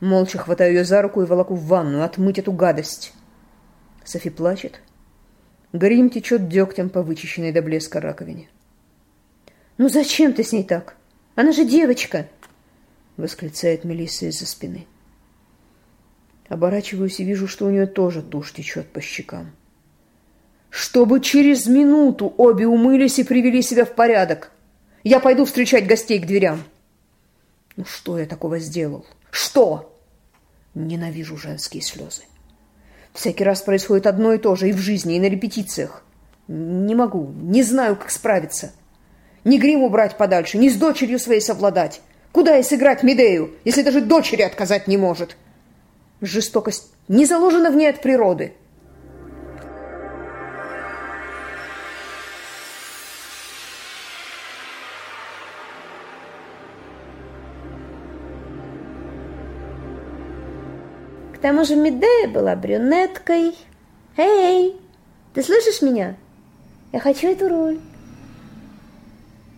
Молча 0.00 0.38
хватаю 0.38 0.74
ее 0.74 0.84
за 0.84 1.02
руку 1.02 1.22
и 1.22 1.26
волоку 1.26 1.54
в 1.54 1.66
ванную, 1.66 2.04
отмыть 2.04 2.38
эту 2.38 2.52
гадость. 2.52 3.12
Софи 4.04 4.30
плачет. 4.30 4.80
Грим 5.72 6.10
течет 6.10 6.48
дегтем 6.48 6.90
по 6.90 7.02
вычищенной 7.02 7.52
до 7.52 7.62
блеска 7.62 8.00
раковине. 8.00 8.48
«Ну 9.76 9.88
зачем 9.88 10.32
ты 10.32 10.44
с 10.44 10.52
ней 10.52 10.64
так? 10.64 10.96
Она 11.34 11.52
же 11.52 11.64
девочка!» 11.64 12.28
Восклицает 13.16 13.84
Мелисса 13.84 14.26
из-за 14.26 14.46
спины. 14.46 14.86
Оборачиваюсь 16.48 17.20
и 17.20 17.24
вижу, 17.24 17.48
что 17.48 17.66
у 17.66 17.70
нее 17.70 17.86
тоже 17.86 18.22
тушь 18.22 18.52
течет 18.52 18.88
по 18.92 19.00
щекам 19.00 19.52
чтобы 20.74 21.20
через 21.20 21.66
минуту 21.66 22.34
обе 22.36 22.66
умылись 22.66 23.20
и 23.20 23.24
привели 23.24 23.62
себя 23.62 23.84
в 23.84 23.94
порядок. 23.94 24.50
Я 25.04 25.20
пойду 25.20 25.44
встречать 25.44 25.86
гостей 25.86 26.18
к 26.18 26.26
дверям. 26.26 26.64
Ну 27.76 27.84
что 27.84 28.18
я 28.18 28.24
такого 28.24 28.58
сделал? 28.58 29.04
Что? 29.30 29.94
Ненавижу 30.74 31.36
женские 31.36 31.82
слезы. 31.82 32.22
Всякий 33.12 33.44
раз 33.44 33.60
происходит 33.60 34.06
одно 34.06 34.32
и 34.32 34.38
то 34.38 34.56
же 34.56 34.70
и 34.70 34.72
в 34.72 34.78
жизни, 34.78 35.16
и 35.16 35.20
на 35.20 35.26
репетициях. 35.26 36.04
Не 36.48 36.94
могу, 36.94 37.26
не 37.26 37.62
знаю, 37.62 37.96
как 37.96 38.10
справиться. 38.10 38.72
Ни 39.44 39.58
грим 39.58 39.82
убрать 39.82 40.16
подальше, 40.16 40.56
ни 40.56 40.70
с 40.70 40.76
дочерью 40.76 41.18
своей 41.18 41.42
совладать. 41.42 42.00
Куда 42.32 42.54
ей 42.54 42.64
сыграть 42.64 43.02
Медею, 43.02 43.54
если 43.66 43.82
даже 43.82 44.00
дочери 44.00 44.40
отказать 44.40 44.88
не 44.88 44.96
может? 44.96 45.36
Жестокость 46.22 46.90
не 47.08 47.26
заложена 47.26 47.70
в 47.70 47.76
ней 47.76 47.90
от 47.90 48.00
природы. 48.00 48.54
Тому 61.44 61.62
же 61.66 61.76
Медея 61.76 62.26
была 62.26 62.56
брюнеткой. 62.56 63.54
Эй, 64.16 64.80
ты 65.34 65.42
слышишь 65.42 65.82
меня? 65.82 66.16
Я 66.90 67.00
хочу 67.00 67.28
эту 67.28 67.50
роль. 67.50 67.78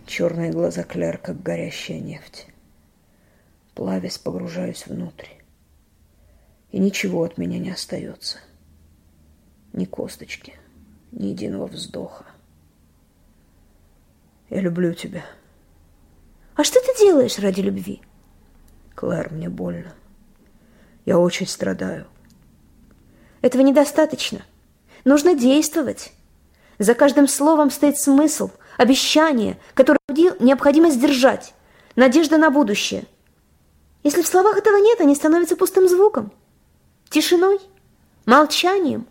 Черные 0.04 0.50
глаза 0.50 0.82
Клэр, 0.82 1.18
как 1.18 1.40
горящая 1.44 2.00
нефть. 2.00 2.48
Плавясь, 3.76 4.18
погружаюсь 4.18 4.84
внутрь. 4.88 5.28
И 6.72 6.80
ничего 6.80 7.22
от 7.22 7.38
меня 7.38 7.60
не 7.60 7.70
остается. 7.70 8.38
Ни 9.72 9.84
косточки, 9.84 10.54
ни 11.12 11.28
единого 11.28 11.66
вздоха. 11.66 12.24
Я 14.50 14.60
люблю 14.60 14.92
тебя. 14.92 15.24
А 16.56 16.64
что 16.64 16.80
ты 16.80 16.98
делаешь 16.98 17.38
ради 17.38 17.60
любви? 17.60 18.02
Клэр, 18.96 19.30
мне 19.30 19.48
больно. 19.48 19.94
Я 21.06 21.18
очень 21.18 21.46
страдаю. 21.46 22.06
Этого 23.40 23.62
недостаточно. 23.62 24.42
Нужно 25.04 25.34
действовать. 25.34 26.12
За 26.78 26.94
каждым 26.94 27.28
словом 27.28 27.70
стоит 27.70 27.96
смысл, 27.96 28.50
обещание, 28.76 29.56
которое 29.72 29.98
необходимо 30.40 30.90
сдержать, 30.90 31.54
надежда 31.94 32.38
на 32.38 32.50
будущее. 32.50 33.06
Если 34.02 34.20
в 34.20 34.26
словах 34.26 34.56
этого 34.56 34.76
нет, 34.76 35.00
они 35.00 35.14
становятся 35.14 35.56
пустым 35.56 35.88
звуком, 35.88 36.32
тишиной, 37.08 37.60
молчанием. 38.26 39.06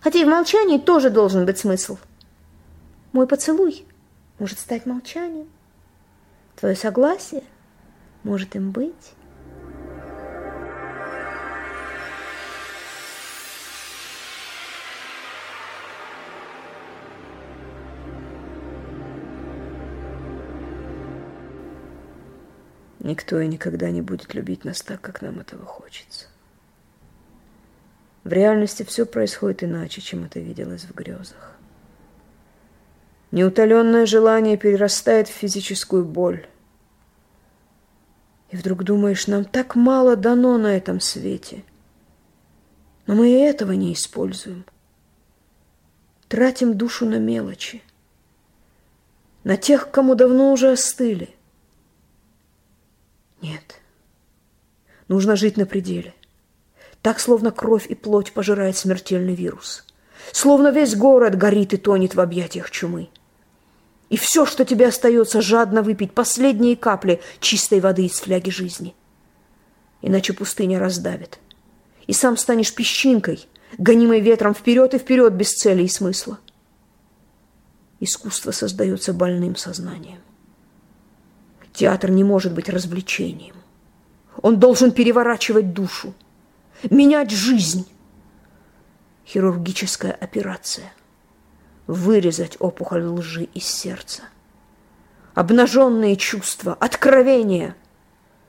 Хотя 0.00 0.18
и 0.18 0.24
в 0.24 0.28
молчании 0.28 0.78
тоже 0.78 1.10
должен 1.10 1.46
быть 1.46 1.58
смысл. 1.58 1.98
Мой 3.12 3.26
поцелуй 3.28 3.86
может 4.38 4.58
стать 4.58 4.86
молчанием. 4.86 5.48
Твое 6.56 6.74
согласие 6.74 7.44
может 8.24 8.56
им 8.56 8.72
быть. 8.72 8.94
Никто 23.06 23.38
и 23.38 23.46
никогда 23.46 23.88
не 23.90 24.02
будет 24.02 24.34
любить 24.34 24.64
нас 24.64 24.82
так, 24.82 25.00
как 25.00 25.22
нам 25.22 25.38
этого 25.38 25.64
хочется. 25.64 26.26
В 28.24 28.32
реальности 28.32 28.82
все 28.82 29.06
происходит 29.06 29.62
иначе, 29.62 30.00
чем 30.00 30.24
это 30.24 30.40
виделось 30.40 30.82
в 30.82 30.92
грезах. 30.92 31.56
Неутоленное 33.30 34.06
желание 34.06 34.56
перерастает 34.56 35.28
в 35.28 35.32
физическую 35.32 36.04
боль. 36.04 36.48
И 38.50 38.56
вдруг 38.56 38.82
думаешь, 38.82 39.28
нам 39.28 39.44
так 39.44 39.76
мало 39.76 40.16
дано 40.16 40.58
на 40.58 40.76
этом 40.76 40.98
свете. 40.98 41.62
Но 43.06 43.14
мы 43.14 43.28
и 43.30 43.34
этого 43.34 43.70
не 43.70 43.92
используем. 43.92 44.64
Тратим 46.26 46.76
душу 46.76 47.06
на 47.06 47.20
мелочи. 47.20 47.84
На 49.44 49.56
тех, 49.56 49.92
кому 49.92 50.16
давно 50.16 50.50
уже 50.50 50.72
остыли. 50.72 51.35
Нет. 53.46 53.80
Нужно 55.06 55.36
жить 55.36 55.56
на 55.56 55.66
пределе. 55.66 56.14
Так, 57.00 57.20
словно 57.20 57.52
кровь 57.52 57.86
и 57.86 57.94
плоть 57.94 58.32
пожирает 58.32 58.76
смертельный 58.76 59.36
вирус. 59.36 59.84
Словно 60.32 60.72
весь 60.72 60.96
город 60.96 61.36
горит 61.36 61.72
и 61.72 61.76
тонет 61.76 62.16
в 62.16 62.20
объятиях 62.20 62.72
чумы. 62.72 63.08
И 64.08 64.16
все, 64.16 64.46
что 64.46 64.64
тебе 64.64 64.88
остается, 64.88 65.40
жадно 65.40 65.82
выпить 65.82 66.12
последние 66.12 66.74
капли 66.76 67.20
чистой 67.38 67.78
воды 67.78 68.06
из 68.06 68.18
фляги 68.18 68.50
жизни. 68.50 68.96
Иначе 70.02 70.32
пустыня 70.32 70.80
раздавит. 70.80 71.38
И 72.08 72.12
сам 72.12 72.36
станешь 72.36 72.74
песчинкой, 72.74 73.46
гонимой 73.78 74.20
ветром 74.20 74.54
вперед 74.54 74.94
и 74.94 74.98
вперед 74.98 75.34
без 75.34 75.54
цели 75.54 75.84
и 75.84 75.88
смысла. 75.88 76.40
Искусство 78.00 78.50
создается 78.50 79.12
больным 79.12 79.54
сознанием. 79.54 80.18
Театр 81.76 82.10
не 82.10 82.24
может 82.24 82.54
быть 82.54 82.70
развлечением. 82.70 83.54
Он 84.40 84.58
должен 84.58 84.92
переворачивать 84.92 85.74
душу, 85.74 86.14
менять 86.88 87.30
жизнь. 87.30 87.86
Хирургическая 89.26 90.12
операция. 90.12 90.90
Вырезать 91.86 92.56
опухоль 92.60 93.04
лжи 93.04 93.44
из 93.52 93.64
сердца. 93.64 94.22
Обнаженные 95.34 96.16
чувства, 96.16 96.72
откровения, 96.72 97.76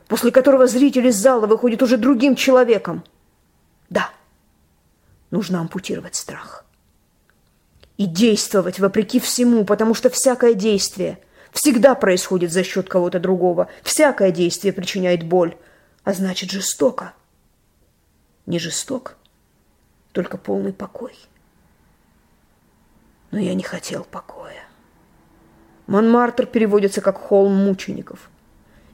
после 0.08 0.32
которого 0.32 0.66
зритель 0.66 1.08
из 1.08 1.18
зала 1.18 1.48
выходит 1.48 1.84
уже 1.84 1.98
другим 1.98 2.34
человеком. 2.34 3.04
Да, 3.90 4.10
нужно 5.32 5.60
ампутировать 5.60 6.16
страх. 6.16 6.64
И 7.98 8.06
действовать 8.06 8.80
вопреки 8.80 9.20
всему, 9.20 9.66
потому 9.66 9.96
что 9.96 10.10
всякое 10.10 10.54
действие 10.54 11.20
всегда 11.52 11.96
происходит 11.96 12.52
за 12.52 12.64
счет 12.64 12.90
кого-то 12.90 13.20
другого. 13.20 13.70
Всякое 13.84 14.32
действие 14.32 14.74
причиняет 14.74 15.24
боль, 15.24 15.56
а 16.04 16.14
значит 16.14 16.52
жестоко. 16.52 17.14
Не 18.46 18.60
жесток, 18.60 19.18
только 20.12 20.38
полный 20.38 20.74
покой. 20.74 21.14
Но 23.32 23.40
я 23.40 23.54
не 23.54 23.64
хотел 23.64 24.06
покоя. 24.06 24.64
Монмартр 25.88 26.46
переводится 26.46 27.02
как 27.02 27.18
«холм 27.18 27.54
мучеников». 27.54 28.30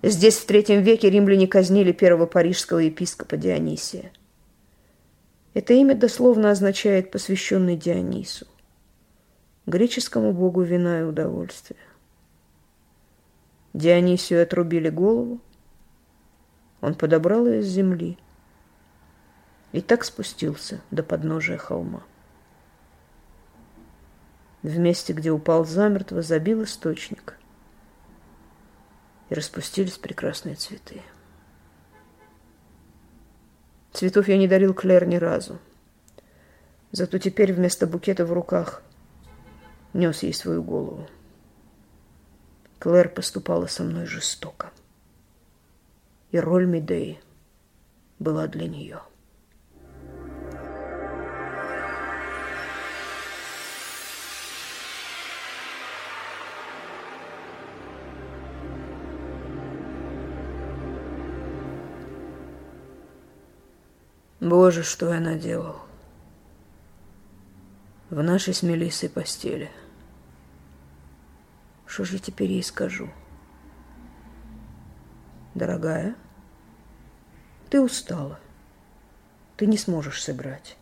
Здесь 0.04 0.38
в 0.38 0.46
третьем 0.46 0.82
веке 0.82 1.10
римляне 1.10 1.48
казнили 1.48 1.92
первого 1.92 2.26
парижского 2.26 2.80
епископа 2.80 3.38
Дионисия. 3.38 4.12
Это 5.54 5.74
имя 5.74 5.96
дословно 5.96 6.52
означает 6.52 7.10
«посвященный 7.10 7.78
Дионису», 7.78 8.48
греческому 9.66 10.34
богу 10.34 10.62
вина 10.62 11.02
и 11.02 11.04
удовольствия. 11.04 11.78
Дионисию 13.74 14.44
отрубили 14.44 14.90
голову, 14.90 15.42
он 16.82 16.96
подобрал 16.96 17.48
ее 17.48 17.64
с 17.64 17.66
земли 17.66 18.18
и 19.72 19.82
так 19.82 20.04
спустился 20.04 20.82
до 20.92 21.02
подножия 21.02 21.58
холма. 21.58 22.04
В 24.62 24.78
месте, 24.78 25.14
где 25.14 25.32
упал 25.32 25.66
замертво, 25.66 26.22
забил 26.22 26.64
источник, 26.64 27.38
и 29.30 29.34
распустились 29.34 29.98
прекрасные 29.98 30.56
цветы. 30.56 31.02
Цветов 33.92 34.28
я 34.28 34.38
не 34.38 34.48
дарил 34.48 34.74
Клэр 34.74 35.06
ни 35.06 35.16
разу. 35.16 35.60
Зато 36.92 37.18
теперь 37.18 37.54
вместо 37.54 37.88
букета 37.88 38.26
в 38.26 38.34
руках 38.34 38.84
нес 39.94 40.24
ей 40.24 40.34
свою 40.34 40.62
голову. 40.62 41.08
Клэр 42.84 43.08
поступала 43.08 43.68
со 43.68 43.82
мной 43.84 44.06
жестоко 44.06 44.70
и 46.32 46.38
роль 46.38 46.66
Медеи 46.66 47.22
была 48.20 48.48
для 48.48 48.68
нее. 48.68 49.00
Боже, 64.42 64.84
что 64.84 65.14
я 65.14 65.22
наделал. 65.22 65.78
В 68.10 68.22
нашей 68.22 68.54
с 68.54 68.62
постели. 69.08 69.72
Что 71.86 72.06
же 72.06 72.14
я 72.14 72.20
теперь 72.20 72.52
ей 72.52 72.64
скажу? 72.64 73.10
Дорогая, 75.54 76.16
ты 77.70 77.82
устала. 77.82 78.40
Ты 79.58 79.68
не 79.68 79.78
сможешь 79.78 80.22
сыграть. 80.24 80.78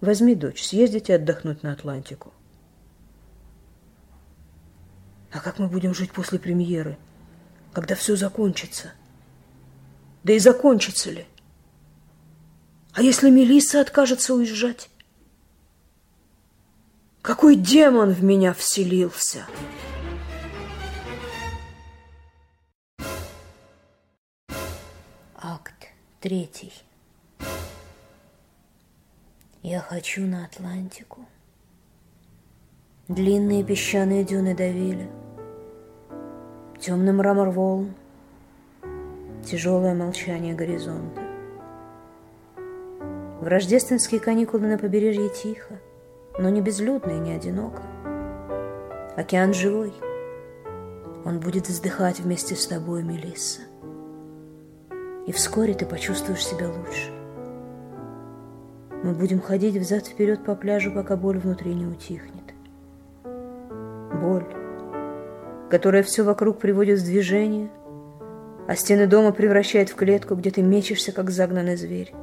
Возьми 0.00 0.34
дочь, 0.34 0.62
съездите 0.62 1.14
отдохнуть 1.14 1.62
на 1.62 1.72
Атлантику. 1.72 2.32
А 5.32 5.40
как 5.40 5.58
мы 5.58 5.66
будем 5.66 5.94
жить 5.94 6.12
после 6.12 6.38
премьеры, 6.38 6.96
когда 7.72 7.94
все 7.94 8.16
закончится? 8.16 8.92
Да 10.22 10.32
и 10.32 10.38
закончится 10.38 11.10
ли? 11.10 11.26
А 12.92 13.02
если 13.02 13.30
Мелисса 13.30 13.80
откажется 13.80 14.34
уезжать? 14.34 14.88
Какой 17.20 17.56
демон 17.56 18.10
в 18.10 18.22
меня 18.22 18.54
вселился? 18.54 19.46
Третий. 26.24 26.72
Я 29.62 29.80
хочу 29.80 30.22
на 30.22 30.46
Атлантику. 30.46 31.20
Длинные 33.08 33.62
песчаные 33.62 34.24
дюны 34.24 34.56
давили. 34.56 35.10
Темный 36.80 37.12
мрамор 37.12 37.50
волн. 37.50 37.92
Тяжелое 39.44 39.94
молчание 39.94 40.54
горизонта. 40.54 41.20
В 43.42 43.46
рождественские 43.46 44.18
каникулы 44.18 44.66
на 44.66 44.78
побережье 44.78 45.28
тихо, 45.28 45.78
но 46.38 46.48
не 46.48 46.62
безлюдно 46.62 47.10
и 47.10 47.18
не 47.18 47.32
одиноко. 47.32 47.82
Океан 49.14 49.52
живой. 49.52 49.92
Он 51.26 51.38
будет 51.38 51.68
вздыхать 51.68 52.20
вместе 52.20 52.56
с 52.56 52.66
тобой, 52.66 53.02
Мелисса 53.02 53.60
и 55.26 55.32
вскоре 55.32 55.74
ты 55.74 55.86
почувствуешь 55.86 56.46
себя 56.46 56.68
лучше. 56.68 57.10
Мы 59.02 59.12
будем 59.12 59.40
ходить 59.40 59.76
взад-вперед 59.76 60.44
по 60.44 60.54
пляжу, 60.54 60.90
пока 60.90 61.16
боль 61.16 61.38
внутри 61.38 61.74
не 61.74 61.86
утихнет. 61.86 62.54
Боль, 64.20 64.46
которая 65.70 66.02
все 66.02 66.22
вокруг 66.22 66.58
приводит 66.58 67.00
в 67.00 67.04
движение, 67.04 67.70
а 68.66 68.76
стены 68.76 69.06
дома 69.06 69.32
превращает 69.32 69.90
в 69.90 69.94
клетку, 69.94 70.34
где 70.36 70.50
ты 70.50 70.62
мечешься, 70.62 71.12
как 71.12 71.30
загнанный 71.30 71.76
зверь. 71.76 72.14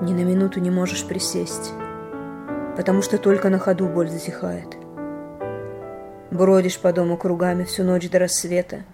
Ни 0.00 0.12
на 0.12 0.24
минуту 0.24 0.60
не 0.60 0.70
можешь 0.70 1.06
присесть, 1.06 1.72
потому 2.76 3.02
что 3.02 3.18
только 3.18 3.48
на 3.48 3.58
ходу 3.58 3.88
боль 3.88 4.08
затихает. 4.08 4.76
Бродишь 6.30 6.80
по 6.80 6.92
дому 6.92 7.16
кругами 7.16 7.64
всю 7.64 7.84
ночь 7.84 8.10
до 8.10 8.18
рассвета, 8.18 8.84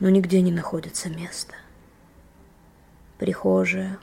но 0.00 0.10
нигде 0.10 0.40
не 0.40 0.52
находится 0.52 1.08
места. 1.08 1.54
Прихожая, 3.18 3.98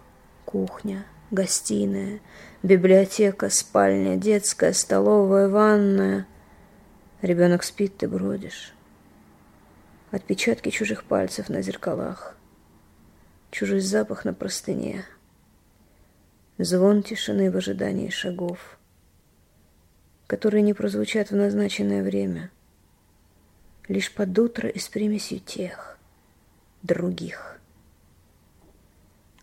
кухня, 0.45 1.05
гостиная, 1.31 2.19
библиотека, 2.63 3.49
спальня, 3.49 4.17
детская, 4.17 4.73
столовая, 4.73 5.49
ванная. 5.49 6.27
Ребенок 7.21 7.63
спит, 7.63 7.97
ты 7.97 8.07
бродишь. 8.07 8.73
Отпечатки 10.11 10.69
чужих 10.69 11.03
пальцев 11.03 11.49
на 11.49 11.61
зеркалах. 11.61 12.37
Чужой 13.51 13.81
запах 13.81 14.25
на 14.25 14.33
простыне. 14.33 15.05
Звон 16.57 17.03
тишины 17.03 17.51
в 17.51 17.57
ожидании 17.57 18.09
шагов, 18.09 18.79
которые 20.27 20.61
не 20.61 20.73
прозвучат 20.73 21.29
в 21.29 21.35
назначенное 21.35 22.03
время— 22.03 22.51
лишь 23.87 24.11
под 24.13 24.37
утро 24.37 24.69
и 24.69 24.79
с 24.79 24.87
примесью 24.87 25.39
тех, 25.39 25.97
других. 26.81 27.59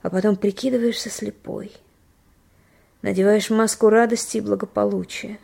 А 0.03 0.11
потом 0.11 0.37
прикидываешься 0.37 1.11
слепой, 1.11 1.73
надеваешь 3.03 3.51
маску 3.51 3.91
радости 3.91 4.39
и 4.39 4.41
благополучия, 4.41 5.39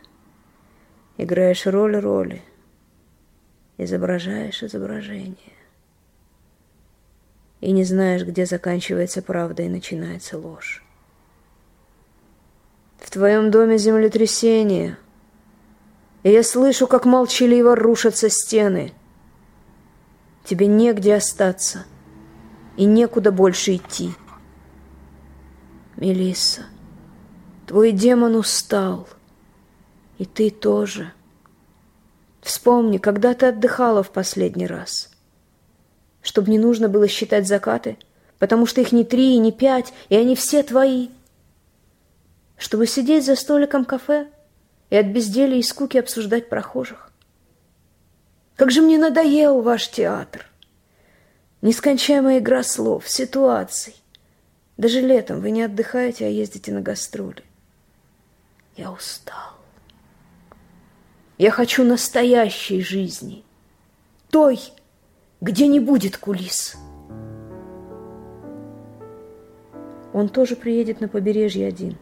играешь 1.17 1.65
роль 1.67 1.97
роли, 1.97 2.41
изображаешь 3.77 4.63
изображение. 4.63 5.35
И 7.59 7.71
не 7.71 7.83
знаешь, 7.83 8.23
где 8.23 8.45
заканчивается 8.45 9.21
правда 9.21 9.63
и 9.63 9.69
начинается 9.69 10.37
ложь. 10.37 10.83
В 12.99 13.09
твоем 13.09 13.51
доме 13.51 13.77
землетрясение— 13.77 14.97
и 16.27 16.31
я 16.31 16.43
слышу, 16.43 16.87
как 16.87 17.05
молчаливо 17.05 17.73
рушатся 17.73 18.29
стены. 18.29 18.91
Тебе 20.43 20.67
негде 20.67 21.15
остаться 21.15 21.85
и 22.75 22.83
некуда 22.83 23.31
больше 23.31 23.77
идти. 23.77 24.11
Мелисса, 25.95 26.65
твой 27.65 27.93
демон 27.93 28.35
устал, 28.35 29.07
и 30.17 30.25
ты 30.25 30.49
тоже. 30.49 31.13
Вспомни, 32.41 32.97
когда 32.97 33.33
ты 33.33 33.45
отдыхала 33.45 34.03
в 34.03 34.11
последний 34.11 34.67
раз. 34.67 35.09
Чтобы 36.21 36.51
не 36.51 36.59
нужно 36.59 36.89
было 36.89 37.07
считать 37.07 37.47
закаты, 37.47 37.97
потому 38.37 38.65
что 38.65 38.81
их 38.81 38.91
не 38.91 39.05
три 39.05 39.35
и 39.35 39.39
не 39.39 39.53
пять, 39.53 39.93
и 40.09 40.17
они 40.17 40.35
все 40.35 40.61
твои. 40.61 41.07
Чтобы 42.57 42.85
сидеть 42.85 43.25
за 43.25 43.37
столиком 43.37 43.85
кафе 43.85 44.27
и 44.89 44.95
от 44.95 45.07
безделия 45.07 45.59
и 45.59 45.63
скуки 45.63 45.97
обсуждать 45.97 46.49
прохожих. 46.49 47.11
Как 48.55 48.71
же 48.71 48.81
мне 48.81 48.97
надоел 48.97 49.61
ваш 49.61 49.89
театр! 49.89 50.45
Нескончаемая 51.61 52.39
игра 52.39 52.63
слов, 52.63 53.09
ситуаций. 53.09 53.95
Даже 54.77 55.01
летом 55.01 55.41
вы 55.41 55.51
не 55.51 55.63
отдыхаете, 55.63 56.25
а 56.25 56.29
ездите 56.29 56.71
на 56.71 56.81
гастроли. 56.81 57.43
Я 58.75 58.91
устал. 58.91 59.57
Я 61.37 61.51
хочу 61.51 61.83
настоящей 61.83 62.81
жизни. 62.81 63.43
Той, 64.29 64.59
где 65.41 65.67
не 65.67 65.79
будет 65.79 66.17
кулис. 66.17 66.75
Он 70.13 70.29
тоже 70.29 70.55
приедет 70.55 71.01
на 71.01 71.07
побережье 71.07 71.67
один, 71.67 71.97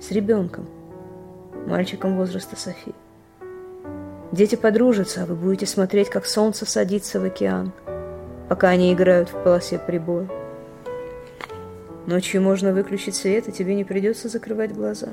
с 0.00 0.10
ребенком, 0.10 0.68
мальчиком 1.68 2.16
возраста 2.16 2.56
Софи. 2.56 2.94
Дети 4.32 4.56
подружатся, 4.56 5.22
а 5.22 5.26
вы 5.26 5.34
будете 5.34 5.66
смотреть, 5.66 6.10
как 6.10 6.26
солнце 6.26 6.66
садится 6.66 7.20
в 7.20 7.24
океан, 7.24 7.72
пока 8.48 8.68
они 8.68 8.92
играют 8.92 9.30
в 9.30 9.42
полосе 9.42 9.78
прибоя. 9.78 10.28
Ночью 12.06 12.42
можно 12.42 12.72
выключить 12.72 13.14
свет, 13.14 13.48
и 13.48 13.52
тебе 13.52 13.74
не 13.74 13.84
придется 13.84 14.28
закрывать 14.28 14.74
глаза. 14.74 15.08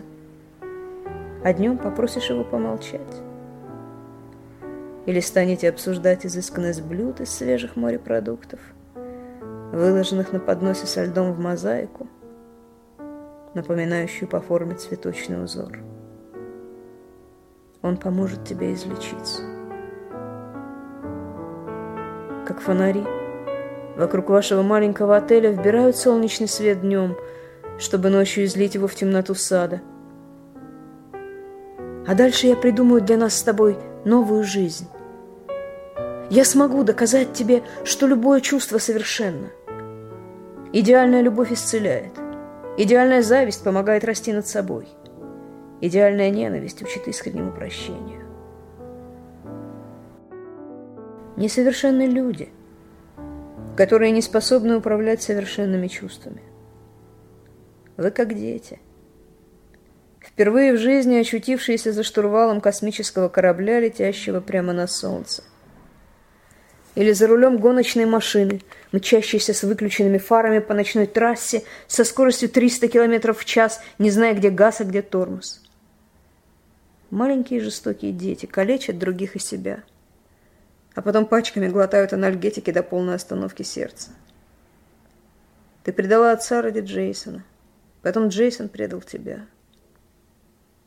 А 1.43 1.53
днем 1.53 1.77
попросишь 1.77 2.29
его 2.29 2.43
помолчать. 2.43 3.01
Или 5.05 5.19
станете 5.19 5.69
обсуждать 5.69 6.25
изысканность 6.25 6.81
блюд 6.81 7.21
из 7.21 7.29
свежих 7.29 7.75
морепродуктов, 7.75 8.59
выложенных 9.71 10.33
на 10.33 10.39
подносе 10.39 10.87
со 10.87 11.03
льдом 11.03 11.33
в 11.33 11.39
мозаику, 11.39 12.07
напоминающую 13.53 14.27
по 14.27 14.41
форме 14.41 14.75
цветочный 14.75 15.43
узор. 15.43 15.79
Он 17.85 17.97
поможет 17.97 18.43
тебе 18.43 18.73
излечиться. 18.73 19.43
Как 22.47 22.59
фонари, 22.59 23.03
вокруг 23.95 24.29
вашего 24.29 24.63
маленького 24.63 25.17
отеля 25.17 25.51
вбирают 25.51 25.95
солнечный 25.95 26.47
свет 26.47 26.81
днем, 26.81 27.15
чтобы 27.77 28.09
ночью 28.09 28.45
излить 28.45 28.73
его 28.73 28.87
в 28.87 28.95
темноту 28.95 29.35
сада. 29.35 29.81
А 32.07 32.15
дальше 32.15 32.47
я 32.47 32.55
придумаю 32.55 33.03
для 33.03 33.17
нас 33.17 33.35
с 33.35 33.43
тобой 33.43 33.77
новую 34.03 34.43
жизнь. 34.43 34.87
Я 36.31 36.43
смогу 36.43 36.83
доказать 36.83 37.33
тебе, 37.33 37.61
что 37.83 38.07
любое 38.07 38.41
чувство 38.41 38.79
совершенно. 38.79 39.49
Идеальная 40.73 41.21
любовь 41.21 41.51
исцеляет. 41.51 42.13
Идеальная 42.79 43.21
зависть 43.21 43.63
помогает 43.63 44.03
расти 44.05 44.33
над 44.33 44.47
собой. 44.47 44.87
Идеальная 45.81 46.29
ненависть 46.29 46.81
учит 46.81 47.07
искреннему 47.07 47.51
прощению. 47.51 48.21
Несовершенны 51.37 52.07
люди, 52.07 52.49
которые 53.75 54.11
не 54.11 54.21
способны 54.21 54.77
управлять 54.77 55.21
совершенными 55.21 55.87
чувствами. 55.87 56.41
Вы 57.97 58.11
как 58.11 58.33
дети. 58.33 58.79
Впервые 60.19 60.73
в 60.73 60.77
жизни 60.77 61.15
очутившиеся 61.15 61.91
за 61.91 62.03
штурвалом 62.03 62.61
космического 62.61 63.29
корабля, 63.29 63.79
летящего 63.79 64.39
прямо 64.39 64.73
на 64.73 64.87
Солнце– 64.87 65.43
или 66.95 67.11
за 67.11 67.27
рулем 67.27 67.57
гоночной 67.57 68.05
машины, 68.05 68.61
мчащейся 68.91 69.53
с 69.53 69.63
выключенными 69.63 70.17
фарами 70.17 70.59
по 70.59 70.73
ночной 70.73 71.07
трассе 71.07 71.63
со 71.87 72.05
скоростью 72.05 72.49
300 72.49 72.87
км 72.87 73.33
в 73.33 73.45
час, 73.45 73.81
не 73.99 74.09
зная, 74.09 74.33
где 74.33 74.49
газ, 74.49 74.81
а 74.81 74.85
где 74.85 75.01
тормоз. 75.01 75.61
Маленькие 77.15 77.61
жестокие 77.61 78.11
дети 78.11 78.45
калечат 78.45 78.99
других 78.99 79.37
и 79.37 79.39
себя, 79.39 79.85
а 80.95 81.01
потом 81.01 81.25
пачками 81.25 81.69
глотают 81.69 82.11
анальгетики 82.11 82.71
до 82.71 82.83
полной 82.83 83.15
остановки 83.15 83.63
сердца. 83.63 84.11
Ты 85.85 85.93
предала 85.93 86.33
отца 86.33 86.61
ради 86.61 86.81
Джейсона, 86.81 87.45
потом 88.01 88.27
Джейсон 88.27 88.67
предал 88.67 88.99
тебя. 88.99 89.45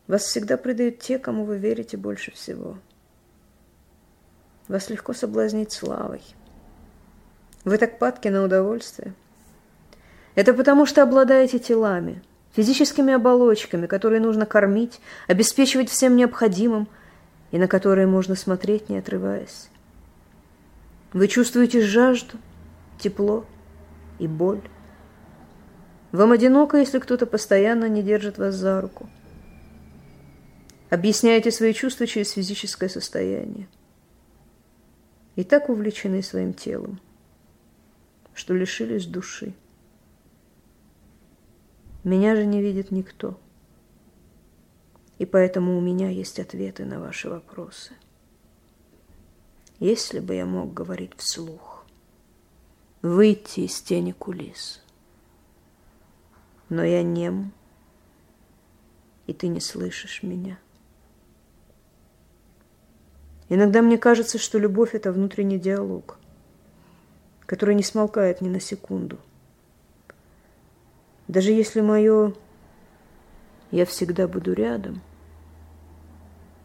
Вас 0.06 0.24
всегда 0.24 0.58
предают 0.58 0.98
те, 0.98 1.18
кому 1.18 1.46
вы 1.46 1.56
верите 1.56 1.96
больше 1.96 2.30
всего. 2.32 2.76
Вас 4.68 4.90
легко 4.90 5.14
соблазнить 5.14 5.72
славой. 5.72 6.20
Вы 7.64 7.78
так 7.78 7.98
падки 7.98 8.28
на 8.28 8.44
удовольствие. 8.44 9.14
Это 10.34 10.52
потому, 10.52 10.84
что 10.84 11.02
обладаете 11.02 11.58
телами, 11.58 12.22
физическими 12.54 13.12
оболочками, 13.12 13.86
которые 13.86 14.20
нужно 14.20 14.46
кормить, 14.46 15.00
обеспечивать 15.26 15.90
всем 15.90 16.16
необходимым 16.16 16.88
и 17.50 17.58
на 17.58 17.68
которые 17.68 18.06
можно 18.06 18.34
смотреть, 18.34 18.88
не 18.88 18.98
отрываясь. 18.98 19.68
Вы 21.12 21.28
чувствуете 21.28 21.80
жажду, 21.80 22.36
тепло 22.98 23.46
и 24.18 24.26
боль. 24.26 24.60
Вам 26.12 26.32
одиноко, 26.32 26.78
если 26.78 26.98
кто-то 26.98 27.26
постоянно 27.26 27.88
не 27.88 28.02
держит 28.02 28.38
вас 28.38 28.54
за 28.54 28.80
руку. 28.80 29.08
Объясняете 30.90 31.50
свои 31.50 31.74
чувства 31.74 32.06
через 32.06 32.30
физическое 32.32 32.88
состояние 32.88 33.68
и 35.36 35.44
так 35.44 35.68
увлечены 35.68 36.22
своим 36.22 36.54
телом, 36.54 36.98
что 38.34 38.54
лишились 38.54 39.06
души. 39.06 39.52
Меня 42.08 42.34
же 42.36 42.46
не 42.46 42.62
видит 42.62 42.90
никто, 42.90 43.38
и 45.18 45.26
поэтому 45.26 45.76
у 45.76 45.80
меня 45.82 46.08
есть 46.08 46.40
ответы 46.40 46.86
на 46.86 47.00
ваши 47.00 47.28
вопросы. 47.28 47.92
Если 49.78 50.18
бы 50.18 50.34
я 50.34 50.46
мог 50.46 50.72
говорить 50.72 51.12
вслух, 51.18 51.84
выйти 53.02 53.60
из 53.60 53.82
тени 53.82 54.12
кулис, 54.12 54.82
но 56.70 56.82
я 56.82 57.02
нем, 57.02 57.52
и 59.26 59.34
ты 59.34 59.48
не 59.48 59.60
слышишь 59.60 60.22
меня. 60.22 60.58
Иногда 63.50 63.82
мне 63.82 63.98
кажется, 63.98 64.38
что 64.38 64.58
любовь– 64.58 64.90
это 64.94 65.12
внутренний 65.12 65.58
диалог, 65.58 66.18
который 67.44 67.74
не 67.74 67.82
смолкает 67.82 68.40
ни 68.40 68.48
на 68.48 68.60
секунду. 68.60 69.18
Даже 71.28 71.52
если 71.52 71.80
мое 71.80 72.34
«я 73.70 73.84
всегда 73.86 74.26
буду 74.26 74.52
рядом» 74.52 75.00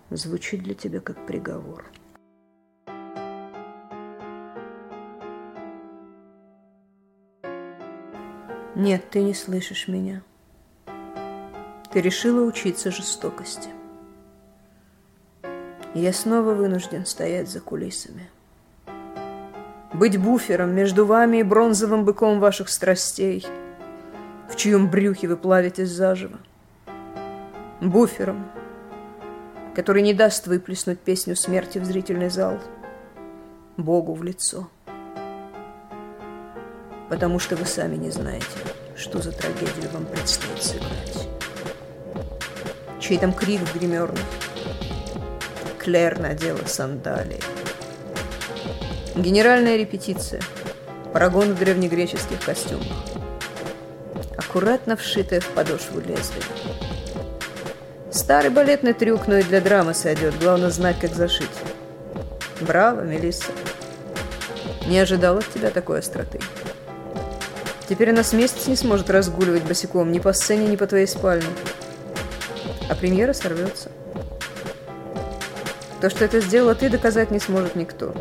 звучит 0.10 0.64
для 0.64 0.74
тебя 0.74 1.00
как 1.00 1.26
приговор. 1.26 1.86
Нет, 8.76 9.10
ты 9.12 9.22
не 9.22 9.34
слышишь 9.34 9.88
меня. 9.88 10.24
Ты 11.92 12.02
решила 12.02 12.44
учиться 12.46 12.90
жестокости 12.90 13.70
я 15.94 16.12
снова 16.12 16.54
вынужден 16.54 17.06
стоять 17.06 17.50
за 17.50 17.60
кулисами. 17.60 18.30
Быть 19.94 20.18
буфером 20.18 20.72
между 20.72 21.06
вами 21.06 21.38
и 21.38 21.44
бронзовым 21.44 22.04
быком 22.04 22.40
ваших 22.40 22.70
страстей, 22.70 23.46
в 24.54 24.56
чьем 24.56 24.88
брюхе 24.88 25.28
вы 25.28 25.36
плавитесь 25.36 25.90
заживо. 25.90 26.38
Буфером, 27.82 28.46
который 29.74 30.04
не 30.04 30.14
даст 30.14 30.46
выплеснуть 30.46 31.00
песню 31.00 31.36
смерти 31.36 31.80
в 31.80 31.86
зрительный 31.86 32.30
зал, 32.30 32.60
Богу 33.78 34.14
в 34.14 34.22
лицо. 34.24 34.70
Потому 37.10 37.40
что 37.40 37.56
вы 37.56 37.66
сами 37.66 37.96
не 37.96 38.12
знаете, 38.12 38.46
что 38.96 39.20
за 39.24 39.32
трагедию 39.32 39.90
вам 39.92 40.06
предстоит 40.06 40.62
сыграть. 40.62 41.28
Чей 43.00 43.18
там 43.18 43.34
крик 43.34 43.60
в 43.62 43.76
гримерных, 43.76 44.22
Клэр 45.80 46.20
надела 46.20 46.64
сандалии. 46.68 47.42
Генеральная 49.16 49.78
репетиция. 49.78 50.42
Парагон 51.12 51.54
в 51.54 51.60
древнегреческих 51.60 52.40
костюмах. 52.46 53.13
Аккуратно 54.54 54.96
вшитая 54.96 55.40
в 55.40 55.48
подошву 55.48 56.00
лезвие. 56.00 56.44
Старый 58.12 58.52
балетный 58.52 58.94
трюк, 58.94 59.28
но 59.28 59.38
и 59.38 59.42
для 59.42 59.60
драмы 59.62 59.96
сойдет. 59.96 60.36
Главное 60.40 60.70
знать, 60.70 61.00
как 61.00 61.16
зашить. 61.16 61.50
Браво, 62.62 63.02
Мелисса. 63.02 63.52
Не 64.86 65.00
ожидал 65.00 65.40
от 65.40 65.52
тебя 65.52 65.72
такой 65.72 66.02
остроты. 66.02 66.40
Теперь 67.90 68.12
она 68.12 68.22
с 68.22 68.32
месяц 68.32 68.68
не 68.68 68.76
сможет 68.76 69.10
разгуливать 69.10 69.64
босиком 69.64 70.12
ни 70.12 70.20
по 70.20 70.34
сцене, 70.34 70.68
ни 70.68 70.76
по 70.76 70.86
твоей 70.86 71.08
спальне. 71.08 71.50
А 72.92 72.94
премьера 72.94 73.34
сорвется. 73.34 73.90
То, 76.00 76.12
что 76.12 76.26
это 76.26 76.42
сделала 76.42 76.76
ты, 76.76 76.90
доказать 76.90 77.32
не 77.32 77.40
сможет 77.40 77.76
никто. 77.76 78.14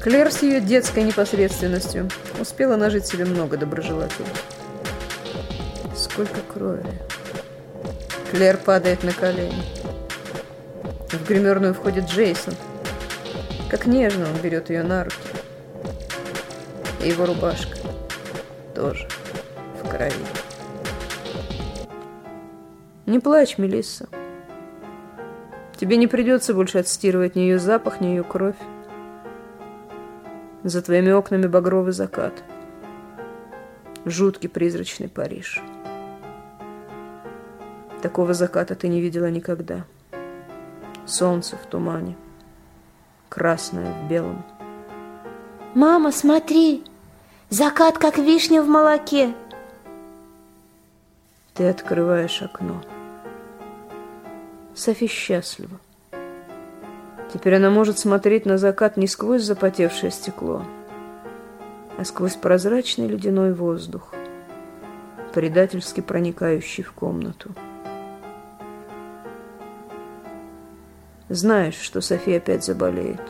Клер 0.00 0.32
с 0.32 0.42
ее 0.42 0.60
детской 0.60 1.04
непосредственностью 1.04 2.10
успела 2.40 2.74
нажить 2.74 3.06
себе 3.06 3.24
много 3.24 3.56
доброжелателей. 3.56 4.26
Сколько 6.12 6.42
крови. 6.42 6.84
Клер 8.30 8.58
падает 8.58 9.02
на 9.02 9.12
колени. 9.12 9.62
В 11.08 11.26
гримерную 11.26 11.72
входит 11.72 12.04
Джейсон. 12.04 12.52
Как 13.70 13.86
нежно 13.86 14.26
он 14.26 14.36
берет 14.42 14.68
ее 14.68 14.82
на 14.82 15.04
руки. 15.04 15.16
И 17.02 17.08
его 17.08 17.24
рубашка 17.24 17.78
тоже 18.74 19.08
в 19.82 19.88
крови. 19.88 20.12
Не 23.06 23.18
плачь, 23.18 23.56
Мелисса. 23.56 24.06
Тебе 25.78 25.96
не 25.96 26.08
придется 26.08 26.52
больше 26.52 26.76
отстирывать 26.76 27.36
ни 27.36 27.40
ее 27.40 27.58
запах, 27.58 28.02
ни 28.02 28.08
ее 28.08 28.22
кровь. 28.22 28.56
За 30.62 30.82
твоими 30.82 31.10
окнами 31.10 31.46
багровый 31.46 31.94
закат. 31.94 32.34
Жуткий 34.04 34.50
призрачный 34.50 35.08
Париж. 35.08 35.62
Такого 38.02 38.34
заката 38.34 38.74
ты 38.74 38.88
не 38.88 39.00
видела 39.00 39.30
никогда. 39.30 39.84
Солнце 41.06 41.56
в 41.56 41.64
тумане. 41.66 42.16
Красное 43.28 43.92
в 43.92 44.08
белом. 44.08 44.44
Мама, 45.74 46.10
смотри! 46.10 46.84
Закат, 47.48 47.98
как 47.98 48.18
вишня 48.18 48.60
в 48.60 48.66
молоке. 48.66 49.34
Ты 51.54 51.68
открываешь 51.68 52.42
окно. 52.42 52.82
Софи 54.74 55.06
счастлива. 55.06 55.78
Теперь 57.32 57.54
она 57.54 57.70
может 57.70 57.98
смотреть 57.98 58.46
на 58.46 58.58
закат 58.58 58.96
не 58.96 59.06
сквозь 59.06 59.42
запотевшее 59.42 60.10
стекло, 60.10 60.64
а 61.98 62.04
сквозь 62.04 62.34
прозрачный 62.34 63.06
ледяной 63.06 63.54
воздух, 63.54 64.12
предательски 65.32 66.00
проникающий 66.00 66.82
в 66.82 66.92
комнату. 66.92 67.54
Знаешь, 71.28 71.76
что 71.76 72.00
София 72.00 72.38
опять 72.38 72.64
заболеет. 72.64 73.20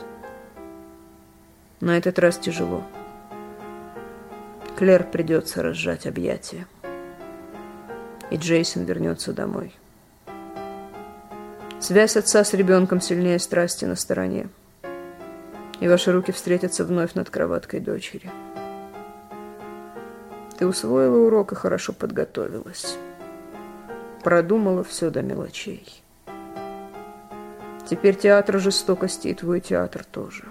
На 1.79 1.97
этот 1.97 2.19
раз 2.19 2.37
тяжело. 2.37 2.83
Клэр 4.77 5.03
придется 5.03 5.61
разжать 5.61 6.07
объятия. 6.07 6.65
И 8.31 8.37
Джейсон 8.37 8.83
вернется 8.83 9.33
домой. 9.33 9.73
Связь 11.79 12.17
отца 12.17 12.43
с 12.43 12.53
ребенком 12.53 13.01
сильнее 13.01 13.39
страсти 13.39 13.85
на 13.85 13.95
стороне. 13.95 14.47
И 15.79 15.87
ваши 15.87 16.11
руки 16.11 16.31
встретятся 16.31 16.85
вновь 16.85 17.13
над 17.13 17.29
кроваткой 17.29 17.81
дочери. 17.81 18.31
Ты 20.57 20.65
усвоила 20.65 21.17
урок 21.17 21.51
и 21.51 21.55
хорошо 21.55 21.93
подготовилась. 21.93 22.97
Продумала 24.23 24.83
все 24.83 25.09
до 25.09 25.21
мелочей. 25.21 26.02
Теперь 27.89 28.15
театр 28.15 28.59
жестокости 28.59 29.27
и 29.27 29.33
твой 29.33 29.59
театр 29.59 30.05
тоже. 30.05 30.45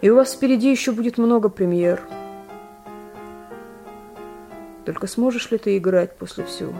И 0.00 0.10
у 0.10 0.16
вас 0.16 0.34
впереди 0.34 0.70
еще 0.70 0.92
будет 0.92 1.18
много 1.18 1.48
премьер. 1.48 2.02
Только 4.84 5.06
сможешь 5.06 5.50
ли 5.50 5.58
ты 5.58 5.76
играть 5.76 6.16
после 6.16 6.44
всего? 6.44 6.74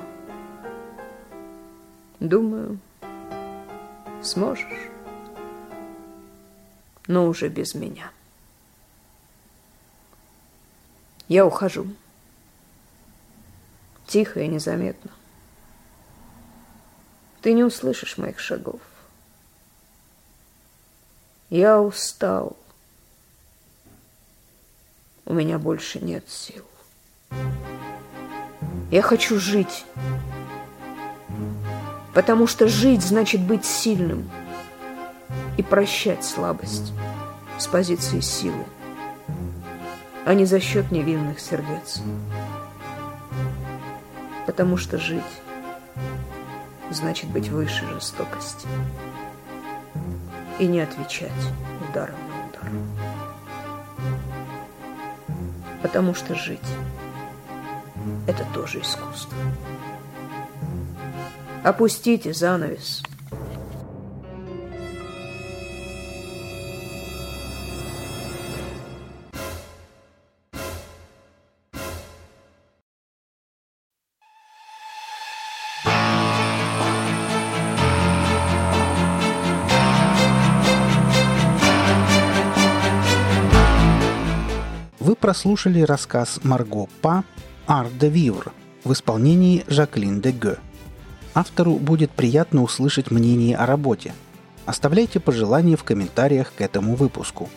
Думаю, 2.20 2.78
сможешь. 4.22 4.88
Но 7.06 7.26
уже 7.26 7.48
без 7.48 7.74
меня. 7.74 8.10
Я 11.28 11.46
ухожу. 11.46 11.86
Тихо 14.06 14.40
и 14.40 14.48
незаметно. 14.48 15.10
Ты 17.42 17.52
не 17.52 17.64
услышишь 17.64 18.18
моих 18.18 18.38
шагов. 18.38 18.80
Я 21.50 21.80
устал. 21.80 22.56
У 25.24 25.34
меня 25.34 25.58
больше 25.58 26.00
нет 26.00 26.28
сил. 26.28 26.64
Я 28.90 29.02
хочу 29.02 29.38
жить 29.38 29.84
потому 32.18 32.48
что 32.48 32.66
жить 32.66 33.02
значит 33.02 33.40
быть 33.40 33.64
сильным 33.64 34.28
и 35.56 35.62
прощать 35.62 36.24
слабость 36.24 36.92
с 37.60 37.68
позиции 37.68 38.18
силы, 38.18 38.64
а 40.24 40.34
не 40.34 40.44
за 40.44 40.58
счет 40.58 40.90
невинных 40.90 41.38
сердец. 41.38 42.00
Потому 44.46 44.76
что 44.76 44.98
жить 44.98 45.22
значит 46.90 47.30
быть 47.30 47.48
выше 47.48 47.86
жестокости 47.86 48.66
и 50.58 50.66
не 50.66 50.80
отвечать 50.80 51.30
ударом 51.88 52.16
на 52.28 52.48
удар. 52.48 52.70
Потому 55.82 56.14
что 56.14 56.34
жить– 56.34 56.60
это 58.26 58.44
тоже 58.52 58.80
искусство. 58.80 59.36
Опустите 61.62 62.32
занавес. 62.32 63.02
Прослушали 85.28 85.82
рассказ 85.82 86.40
Марго 86.42 86.88
Па 87.02 87.22
«Ар 87.66 87.88
де 88.00 88.08
Вивр» 88.08 88.50
в 88.82 88.94
исполнении 88.94 89.62
Жаклин 89.68 90.22
де 90.22 90.32
Гё. 90.32 90.56
Автору 91.34 91.74
будет 91.74 92.10
приятно 92.10 92.62
услышать 92.62 93.10
мнение 93.10 93.54
о 93.54 93.66
работе. 93.66 94.14
Оставляйте 94.64 95.20
пожелания 95.20 95.76
в 95.76 95.84
комментариях 95.84 96.54
к 96.54 96.62
этому 96.62 96.94
выпуску. 96.96 97.50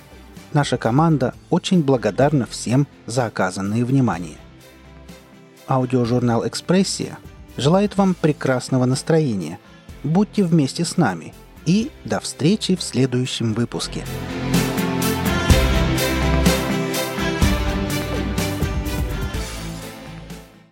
Наша 0.52 0.76
команда 0.76 1.34
очень 1.50 1.82
благодарна 1.82 2.46
всем 2.46 2.88
за 3.06 3.26
оказанное 3.26 3.86
внимание. 3.86 4.36
Аудиожурнал 5.66 6.46
«Экспрессия» 6.46 7.20
желает 7.56 7.96
вам 7.96 8.16
прекрасного 8.16 8.84
настроения. 8.84 9.60
Будьте 10.04 10.44
вместе 10.44 10.84
с 10.84 10.98
нами 10.98 11.34
и 11.66 11.90
до 12.04 12.20
встречи 12.20 12.76
в 12.76 12.84
следующем 12.84 13.54
выпуске. 13.54 14.04